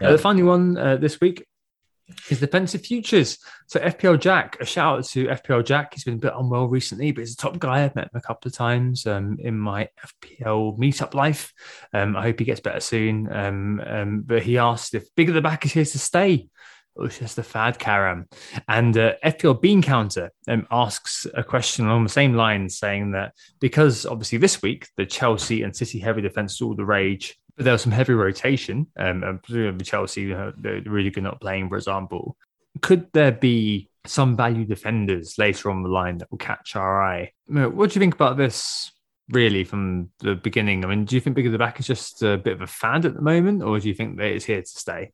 [0.00, 0.08] Yeah.
[0.08, 1.46] Uh, the final one uh, this week
[2.28, 3.38] is defensive futures.
[3.66, 5.94] So FPL Jack, a shout out to FPL Jack.
[5.94, 7.84] He's been a bit unwell recently, but he's a top guy.
[7.84, 9.88] I've met him a couple of times um, in my
[10.24, 11.52] FPL meetup life.
[11.92, 13.32] Um, I hope he gets better soon.
[13.32, 16.48] Um, um, but he asked if Big at the Back is here to stay.
[16.96, 18.26] It's just a fad, Karam.
[18.68, 23.32] And uh, FPL Bean Counter um, asks a question along the same lines, saying that
[23.60, 27.64] because obviously this week the Chelsea and City heavy defense is all the rage, but
[27.64, 28.86] there was some heavy rotation.
[28.98, 32.36] Um, and presumably Chelsea, uh, Rudiger not playing, for example.
[32.80, 37.32] Could there be some value defenders later on the line that will catch our eye?
[37.46, 38.90] What do you think about this?
[39.30, 42.20] Really, from the beginning, I mean, do you think Big of the Back is just
[42.22, 44.60] a bit of a fad at the moment, or do you think that it's here
[44.60, 45.12] to stay?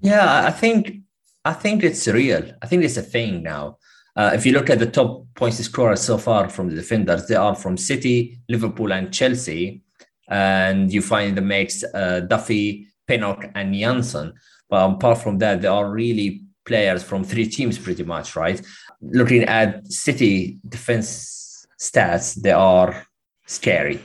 [0.00, 1.00] Yeah, I think
[1.44, 2.52] I think it's real.
[2.62, 3.78] I think it's a thing now.
[4.16, 7.34] Uh, if you look at the top points scorers so far from the defenders, they
[7.34, 9.82] are from City, Liverpool, and Chelsea,
[10.28, 14.32] and you find the mix uh, Duffy, Pinnock, and Jansson.
[14.68, 18.60] But apart from that, they are really players from three teams, pretty much, right?
[19.00, 23.06] Looking at City defense stats, they are
[23.46, 24.00] scary.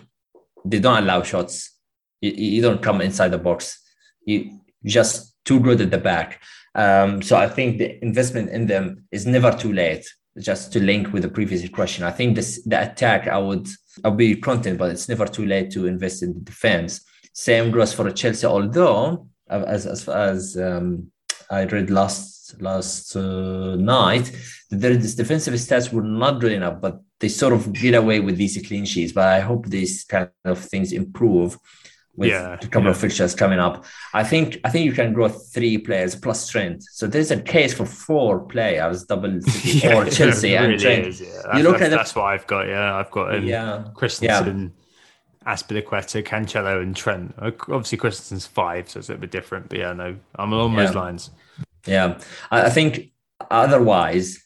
[0.66, 1.72] They don't allow shots.
[2.22, 3.80] You, you don't come inside the box.
[4.26, 6.42] You just too good at the back.
[6.76, 10.06] Um, so I think the investment in them is never too late.
[10.38, 13.68] Just to link with the previous question, I think this the attack I would
[14.04, 17.06] I'll be content, but it's never too late to invest in the defense.
[17.34, 21.12] Same goes for Chelsea, although as as as um,
[21.50, 24.32] I read last last uh, night,
[24.70, 28.62] their defensive stats were not good enough, but they sort of get away with these
[28.66, 29.12] clean sheets.
[29.12, 31.58] But I hope these kind of things improve
[32.20, 32.90] with Yeah, a couple yeah.
[32.92, 33.86] of fixtures coming up.
[34.14, 36.84] I think I think you can grow three players plus Trent.
[36.84, 41.08] So there's a case for four players, double City Yeah, or Chelsea it and Trent.
[41.08, 41.28] is, yeah.
[41.46, 42.68] That's, You look that's, at the- that's what I've got.
[42.68, 43.86] Yeah, I've got um, Yeah.
[43.96, 44.74] Christensen,
[45.48, 47.34] Azpilicueta, Cancelo, and Trent.
[47.40, 49.70] Uh, Obviously, Christensen's five, so it's a bit different.
[49.70, 51.32] But yeah, no, I'm along those lines.
[51.88, 52.20] Yeah,
[52.52, 53.12] I, I think
[53.50, 54.38] otherwise,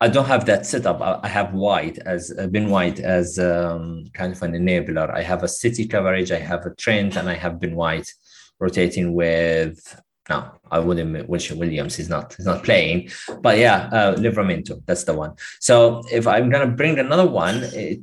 [0.00, 1.00] I don't have that setup.
[1.00, 5.12] I, have White as uh, Ben White as um, kind of an enabler.
[5.12, 6.30] I have a City coverage.
[6.30, 8.12] I have a Trent, and I have Ben White
[8.60, 10.00] rotating with.
[10.30, 11.28] No, I wouldn't.
[11.28, 12.34] Which Williams is not.
[12.34, 13.10] He's not playing.
[13.40, 14.82] But yeah, uh, Livramento.
[14.86, 15.34] That's the one.
[15.58, 18.00] So if I'm gonna bring another one, it,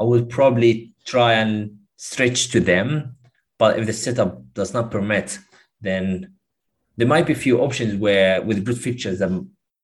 [0.00, 3.16] I would probably try and stretch to them.
[3.56, 5.38] But if the setup does not permit,
[5.80, 6.34] then
[6.96, 9.30] there might be a few options where with good fixtures that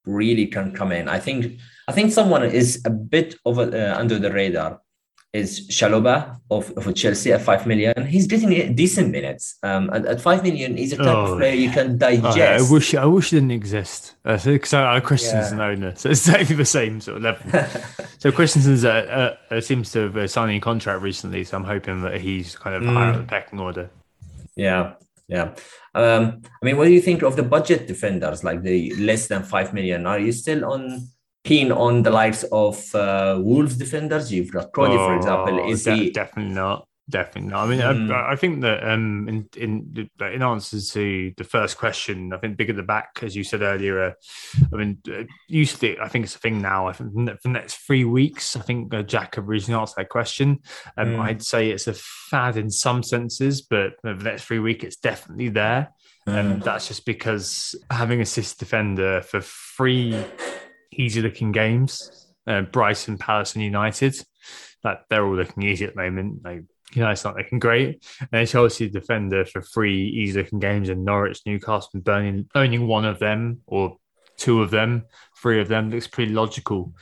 [0.06, 1.08] really can come in.
[1.08, 1.58] I think
[1.88, 4.80] I think someone is a bit over uh, under the radar
[5.32, 8.06] is Chalobah of, of Chelsea at five million.
[8.06, 9.56] He's getting decent minutes.
[9.64, 12.36] Um, at, at five million, he's a type Oh, of player you can digest.
[12.36, 14.14] yeah, I wish I wish it didn't exist.
[14.22, 15.66] Because I'm a Christensen Yeah.
[15.66, 17.68] owner, so it's exactly the same sort of level.
[18.18, 22.02] so Christensen's uh, uh, seems to have uh, signed a contract recently, so I'm hoping
[22.02, 23.90] that he's kind of higher up the pecking order.
[24.54, 24.92] Yeah,
[25.26, 25.54] yeah.
[25.94, 29.42] Um, I mean, what do you think of the budget defenders, like the less than
[29.44, 30.06] five million?
[30.06, 31.08] Are you still on
[31.44, 34.32] keen on the likes of uh, Wolves defenders?
[34.32, 35.60] You've got Crowley, for example.
[35.60, 36.10] Oh, Is de- he?
[36.10, 36.86] definitely not?
[37.10, 37.66] Definitely not.
[37.66, 38.10] I mean, Mm.
[38.14, 42.56] I, I think that um, in in in answer to the first question, I think
[42.56, 44.00] big at the back, as you said earlier.
[44.02, 44.12] Uh,
[44.72, 46.86] I mean, uh, usually I think it's a thing now.
[46.88, 50.60] I think for the next three weeks, I think uh, Jack originally answered that question.
[50.96, 51.20] Um, Mm.
[51.20, 54.96] I'd say it's a fad in some senses, but for the next three weeks, it's
[54.96, 55.90] definitely there.
[56.26, 56.64] And Mm.
[56.64, 60.16] that's just because having a assist defender for three
[60.90, 64.14] easy looking games, uh, Brighton, Palace, and United,
[64.82, 66.42] that they're all looking easy at the moment.
[66.42, 66.62] Like
[66.94, 68.04] United's not looking great.
[68.20, 72.86] And then Chelsea defender for three easy looking games, in Norwich, Newcastle, and Burnley owning
[72.86, 73.96] one of them or
[74.36, 75.04] two of them,
[75.40, 76.92] three of them looks pretty logical.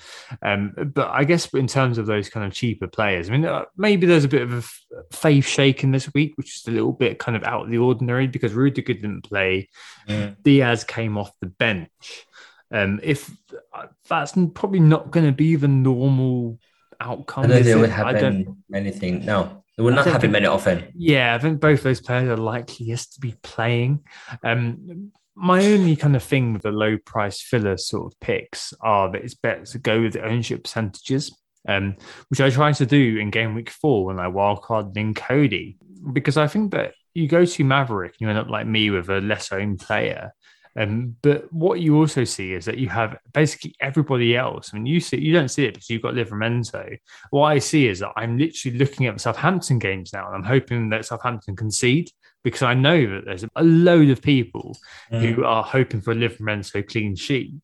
[0.42, 3.64] Um, but I guess in terms of those kind of cheaper players, I mean, uh,
[3.76, 6.92] maybe there's a bit of a f- faith shaken this week, which is a little
[6.92, 9.68] bit kind of out of the ordinary because Rudiger didn't play.
[10.08, 10.36] Mm.
[10.42, 12.26] Dias came off the bench.
[12.70, 13.30] Um, if
[13.74, 16.58] uh, that's probably not going to be the normal
[17.00, 17.80] outcome, I don't is think it it?
[17.80, 19.24] would happen anything.
[19.24, 20.92] No, it will not happen think- very often.
[20.94, 24.00] yeah, I think both those players are likeliest to be playing.
[24.44, 29.10] Um, my only kind of thing with the low price filler sort of picks are
[29.10, 31.34] that it's better to go with the ownership percentages,
[31.66, 31.96] um,
[32.28, 35.78] which I tried to do in game week four when I wildcarded in Coady,
[36.12, 39.08] because I think that you go to Maverick, and you end up like me with
[39.08, 40.32] a less owned player.
[40.76, 44.70] Um, but what you also see is that you have basically everybody else.
[44.72, 46.98] I mean, you see, you don't see it because you've got Livramento.
[47.30, 50.44] What I see is that I'm literally looking at the Southampton games now, and I'm
[50.44, 52.10] hoping that Southampton concede
[52.42, 54.76] because I know that there's a load of people
[55.10, 57.54] who are hoping for a Livramento clean sheet.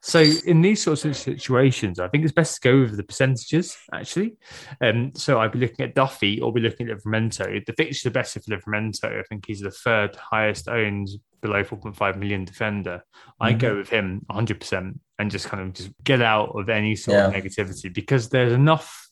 [0.00, 3.76] So in these sorts of situations, I think it's best to go with the percentages
[3.92, 4.36] actually.
[4.80, 7.64] Um, so I'd be looking at Duffy or be looking at Livramento.
[7.64, 9.18] The fixtures are better for Livramento.
[9.18, 11.08] I think he's the third highest owned
[11.40, 13.02] below 4.5 million defender.
[13.40, 17.18] I go with him 100% and just kind of just get out of any sort
[17.18, 19.08] of negativity because there's enough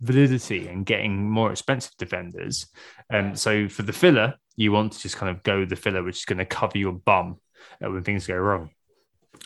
[0.00, 2.66] validity in getting more expensive defenders.
[3.12, 6.18] Um, so for the filler, you want to just kind of go the filler, which
[6.18, 7.38] is going to cover your bum
[7.84, 8.70] uh, when things go wrong.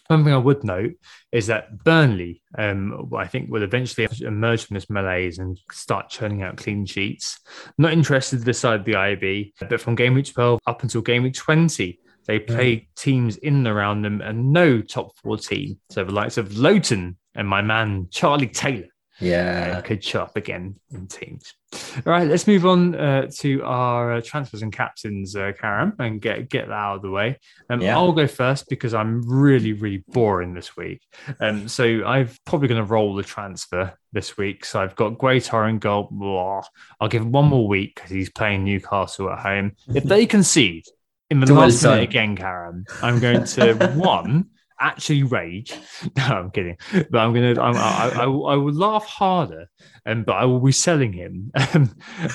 [0.08, 0.92] One thing I would note
[1.32, 6.42] is that Burnley, um, I think, will eventually emerge from this malaise and start churning
[6.42, 7.40] out clean sheets.
[7.78, 11.34] Not interested to decide the IB, but from game week 12 up until game week
[11.34, 15.78] 20, they play teams in and around them and no top four team.
[15.90, 18.88] So the likes of Lowton and my man Charlie Taylor
[19.20, 19.80] uh, Yeah.
[19.82, 21.52] could show up again in teams.
[22.06, 26.20] All right, let's move on uh, to our uh, transfers and captains, uh, Karam, and
[26.20, 27.38] get get that out of the way.
[27.68, 27.96] Um, Yeah.
[27.96, 31.00] I'll go first because I'm really, really boring this week.
[31.40, 34.64] Um, so I'm probably going to roll the transfer this week.
[34.64, 36.08] So I've got Guaita in goal.
[36.10, 36.62] Blah.
[37.00, 39.72] I'll give him one more week because he's playing Newcastle at home.
[39.94, 40.84] If they concede
[41.30, 44.50] in the To last minute again, Karam, I'm going to one
[44.84, 45.72] actually rage.
[46.16, 46.76] No, I'm kidding.
[47.10, 47.60] But I'm gonna.
[47.60, 49.68] I'm, I, I, I will laugh harder,
[50.06, 51.50] um, but I will be selling him.
[51.74, 51.90] Um,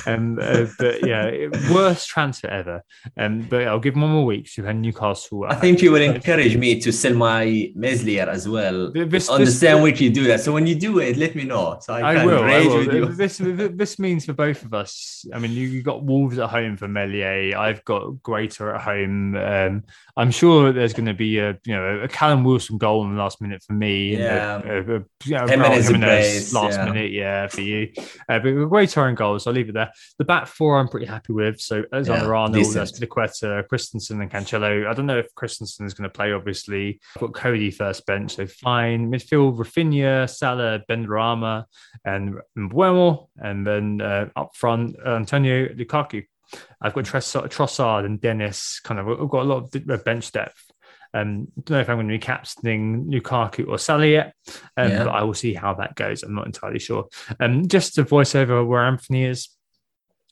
[0.08, 2.84] um, uh, but yeah, worst transfer ever.
[3.18, 4.48] Um, but I'll give him one more week.
[4.50, 5.46] So when Newcastle.
[5.48, 9.46] I think you will encourage me to sell my Meslier as well This- on the
[9.46, 10.42] this- same week you do that.
[10.42, 12.44] So when you do it, let me know so I, I can will.
[12.44, 12.78] I rage will.
[12.80, 13.06] with you.
[13.08, 13.38] This
[13.82, 15.26] this means for both of us.
[15.34, 17.58] I mean, you, you got Wolves at home for Meslier.
[17.58, 19.36] I've got Guaita at home.
[19.38, 19.84] Um,
[20.18, 23.22] I'm sure there's going to be a you know a Callum Wilson goal in the
[23.22, 24.18] last minute for me.
[24.18, 24.62] Yeah.
[24.64, 26.86] a, a, a, you know, Jimenez brace, last yeah.
[26.86, 27.92] minute, yeah, for you.
[27.98, 29.48] Uh, but Guaita and goals.
[29.48, 29.92] I'll leave it there.
[30.18, 31.60] The back four, I'm pretty happy with.
[31.60, 32.90] So Alexander Yeah, Arnold, decent.
[32.90, 34.88] Azpilicueta, Christensen, and Cancelo.
[34.88, 36.32] I don't know if Christensen is going to play.
[36.34, 39.12] Obviously, I've got Coady first bench, so fine.
[39.12, 41.66] Midfield: Rafinha, Salah, Benrahma,
[42.06, 46.26] and Mbeumo, and then uh, up front Antonio Lukaku.
[46.82, 48.80] I've got Tross- Trossard and Dennis.
[48.80, 50.69] Kind of, I've got a lot of uh, bench depth.
[51.14, 54.34] Um, don't know if I'm going to be captaining Lukaku or Salah yet,
[54.78, 55.04] um, Yeah.
[55.06, 56.22] but I will see how that goes.
[56.24, 57.08] I'm not entirely sure.
[57.40, 59.50] Um, just to voice over where Anthony is.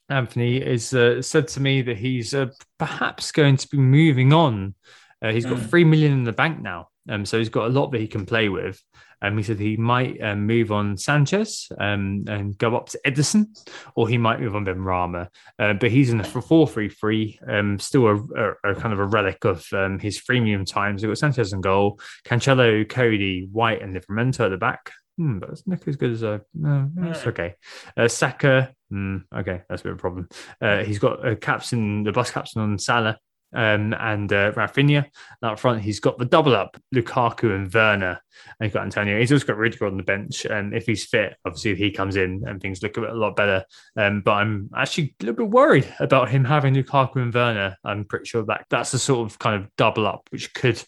[0.10, 2.48] Anthony is uh, said to me that he's uh,
[2.80, 4.74] perhaps going to be moving on.
[5.22, 5.70] Uh, he's got Mm.
[5.70, 8.26] three million in the bank now, um, so he's got a lot that he can
[8.26, 8.82] play with.
[9.22, 13.48] Um, he said he might um, move on Sanchez um, and go up to Ederson,
[13.96, 15.28] or he might move on Benrahma.
[15.58, 19.00] Uh, but he's in the 4 3 3, um, still a, a, a kind of
[19.00, 21.02] a relic of um, his freemium times.
[21.02, 24.92] We've got Sanchez in goal, Cancelo, Coady, White, and Livramento at the back.
[25.18, 26.42] Hmm, but it's not as good as a.
[26.54, 27.56] No, it's okay.
[27.98, 30.30] Uh, Saka, hmm, okay, that's a bit of a problem.
[30.62, 33.18] Uh, he's got a captain, the bus captain on Salah
[33.54, 35.06] um, and uh, Rafinha.
[35.42, 38.22] Up front, he's got the double up, Lukaku and Werner.
[38.60, 39.20] And he's got Antonio.
[39.20, 40.46] He's also got Rudiger on the bench.
[40.46, 43.36] And if he's fit, obviously, he comes in and things look a, bit, a lot
[43.36, 43.64] better.
[43.96, 47.78] Um, but I'm actually a little bit worried about him having Lukaku and Werner.
[47.84, 50.82] I'm pretty sure that that's the sort of kind of double up, which could,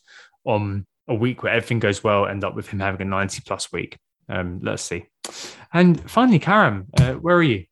[0.46, 3.72] on a week where everything goes well, end up with him having a 90 plus
[3.72, 3.98] week.
[4.28, 5.06] Um, let's see.
[5.74, 7.66] And finally, Karam, uh, where are you?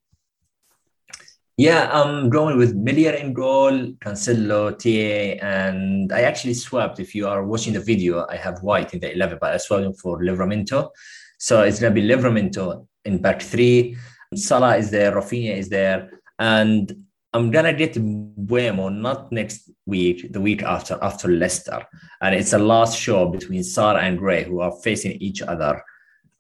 [1.58, 7.00] Yeah, I'm going with Meslier in goal, Cancelo, TA, and I actually swapped.
[7.00, 9.84] If you are watching the video, I have White in the 11, but I swapped
[9.84, 10.92] him for Livramento.
[11.40, 13.98] So it's going to be Livramento in back three.
[14.36, 16.94] Salah is there, Rafinha is there, and
[17.34, 21.86] I'm gonna get Mbeumo not next week, the week after, after Leicester,
[22.22, 25.82] and it's a last show between Salah and Gray, who are facing each other.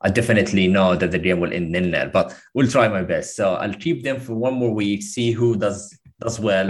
[0.01, 3.35] I definitely know that the game will end nil nil, but we'll try my best.
[3.35, 6.69] So I'll keep them for one more week, see who does does well,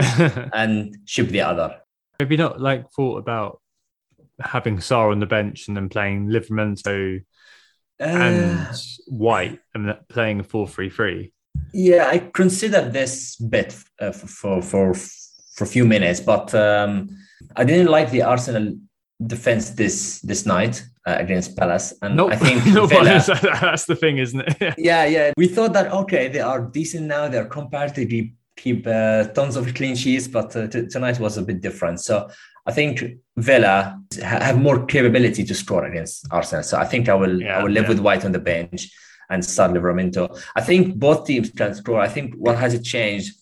[0.53, 1.77] and ship the other.
[2.19, 3.61] Have you not like thought about
[4.39, 7.23] having Sarr on the bench and then playing Livramento
[7.99, 8.73] and Uh,
[9.07, 11.33] White and playing a 4 3 3?
[11.73, 17.09] yeah, I considered this bit uh, for for for a few minutes, but um,
[17.55, 18.75] I didn't like the Arsenal
[19.25, 22.33] defense this this night uh, against Palace, and Nope.
[22.33, 24.75] I think No, Villa, that's, that's the thing, isn't it?
[24.77, 25.31] yeah, yeah.
[25.37, 27.27] We thought that okay, they are decent now.
[27.27, 31.61] They're comparatively keep uh, tons of clean sheets, but uh, t- tonight was a bit
[31.61, 31.99] different.
[32.01, 32.29] So
[32.65, 33.03] I think
[33.37, 36.63] Villa ha- have more capability to score against Arsenal.
[36.63, 37.89] So I think I will Yeah, I will live yeah.
[37.89, 38.89] with White on the bench
[39.29, 40.41] and start Livramento.
[40.55, 41.99] I think both teams can score.
[41.99, 43.33] I think what has it changed?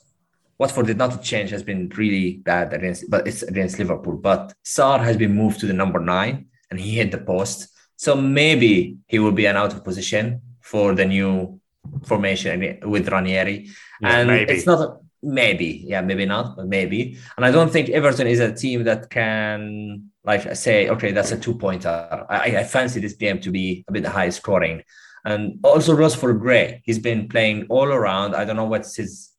[0.57, 4.18] Watford did not change has been really bad against, but it's against Liverpool.
[4.18, 7.69] But Sarr has been moved to the number nine and he hit the post.
[7.98, 11.60] So maybe he will be an out of position for the new
[12.06, 13.69] formation with Ranieri.
[14.02, 14.53] Yeah, and maybe.
[14.53, 17.18] it's not a, maybe, yeah, maybe not, but maybe.
[17.36, 21.38] And I don't think Everton is a team that can like say, okay, that's a
[21.38, 22.26] two pointer.
[22.30, 24.84] I, I fancy this game to be a bit high scoring.
[25.23, 28.36] And also Rosford Gray, he's been playing all around.
[28.36, 29.32] I don't know what's his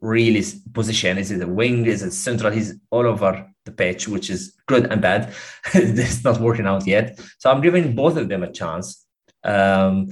[0.00, 1.18] really position.
[1.18, 1.86] Is it a wing?
[1.86, 2.52] Is it central?
[2.52, 5.34] He's all over the pitch, which is good and bad.
[5.74, 7.20] it's not working out yet.
[7.38, 9.04] So I'm giving both of them a chance.
[9.44, 10.08] Um,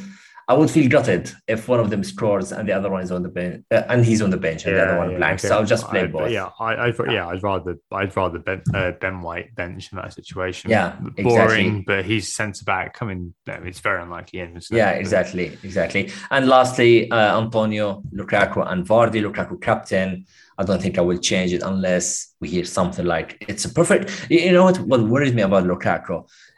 [0.51, 3.22] I would feel gutted if one of them scores and the other one is on
[3.22, 5.39] the bench, uh, and he's on the bench and the other one blank.
[5.39, 5.47] okay.
[5.48, 6.31] So I'll just play I- both.
[6.39, 10.12] Yeah, I, I, yeah, I'd rather, I'd rather Ben, uh, ben White bench in that
[10.12, 10.70] situation.
[10.77, 11.85] Yeah, boring, exactly.
[11.86, 12.94] but he's centre back.
[12.94, 14.40] Coming, no, it's very unlikely.
[14.40, 14.78] in, isn't it?
[14.78, 16.10] Yeah, exactly, exactly.
[16.32, 19.20] And lastly, uh, Antonio, Lukaku, and Vardy.
[19.27, 20.27] Lukaku captain.
[20.59, 24.27] I don't think I will change it unless we hear something like it's a perfect.
[24.28, 24.78] You you know what?
[24.81, 26.16] What worries me about Lukaku?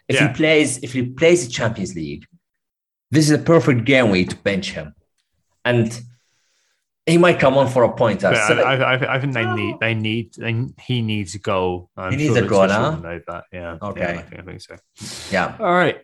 [0.08, 0.28] If Yeah.
[0.28, 2.24] he plays, if he plays the Champions League,
[3.12, 4.94] this is a perfect game week to bench him,
[5.64, 6.00] and
[7.06, 8.30] he might come on for a pointer.
[8.30, 11.38] But So, I, I, I, I think they need, they need, they, he needs a
[11.38, 11.90] goal.
[11.96, 13.76] I'm He needs sure a goal, Know that, yeah.
[13.82, 14.00] Okay.
[14.00, 14.76] yeah, I think, I think so.
[15.32, 16.00] yeah, All right.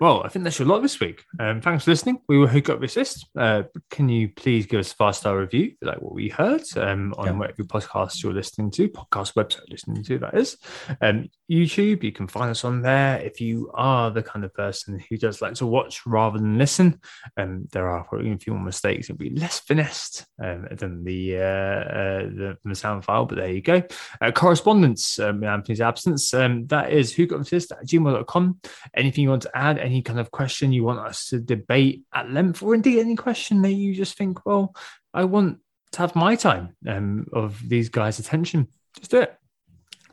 [0.00, 1.24] Well, I think that's your lot this week.
[1.40, 2.18] Um, thanks for listening.
[2.28, 3.26] We will hook up assist.
[3.36, 7.14] Uh, can you please give us a five star review, like what we heard, um,
[7.18, 7.32] on Yeah.
[7.32, 10.56] whatever podcast you're listening to, podcast website listening to, that is.
[11.00, 12.02] Um, YouTube.
[12.02, 13.18] You can find us on there.
[13.20, 17.00] If you are the kind of person who does like to watch rather than listen,
[17.36, 19.08] um, there are probably a few more mistakes.
[19.08, 23.50] It'll be less finessed um, than the, uh, uh, the, the sound file, but there
[23.50, 23.82] you go.
[24.20, 26.32] Uh, correspondence um, in Anthony's absence.
[26.34, 28.60] Um, that is who got assist at gmail.com.
[28.94, 32.30] Anything you want to add, any kind of question you want us to debate at
[32.30, 34.74] length, or indeed any question that you just think, well,
[35.14, 35.60] I want
[35.92, 38.68] to have my time um, of these guys' attention,
[38.98, 39.34] just do it.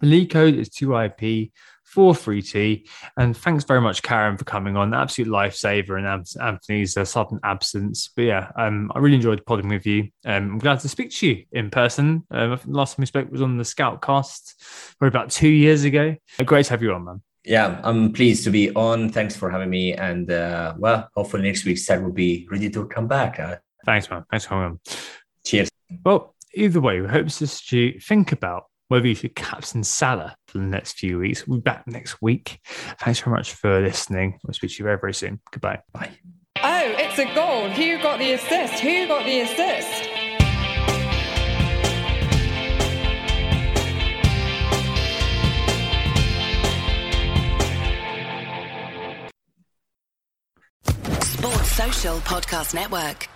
[0.01, 1.51] The lead code is 2IP
[1.95, 2.87] 43T.
[3.17, 4.93] And thanks very much, Karam, for coming on.
[4.93, 8.09] Absolute lifesaver and Anthony's uh, sudden absence.
[8.15, 10.09] But yeah, um, I really enjoyed podding with you.
[10.25, 12.25] Um, I'm glad to speak to you in person.
[12.31, 16.15] Um, last time we spoke was on the Scoutcast, probably about two years ago.
[16.43, 17.21] Great to have you on, man.
[17.45, 19.09] Yeah, I'm pleased to be on.
[19.09, 19.93] Thanks for having me.
[19.93, 23.39] And uh, well, hopefully next week, Seth will be ready to come back.
[23.39, 24.25] Uh, Thanks, man.
[24.31, 24.79] Thanks for coming on.
[25.45, 25.69] Cheers.
[26.03, 30.59] Well, either way, we hope this to think about whether you should captain Salah for
[30.59, 31.47] the next few weeks.
[31.47, 32.59] We'll be back next week.
[32.99, 34.39] Thanks very much for listening.
[34.43, 35.39] We'll speak to you very, very soon.
[35.51, 35.81] Goodbye.
[35.93, 36.11] Bye.
[36.57, 37.69] Oh, it's a goal.
[37.69, 38.79] Who got the assist?
[38.79, 40.09] Who got the assist?
[51.21, 53.27] Sports Social Podcast Network.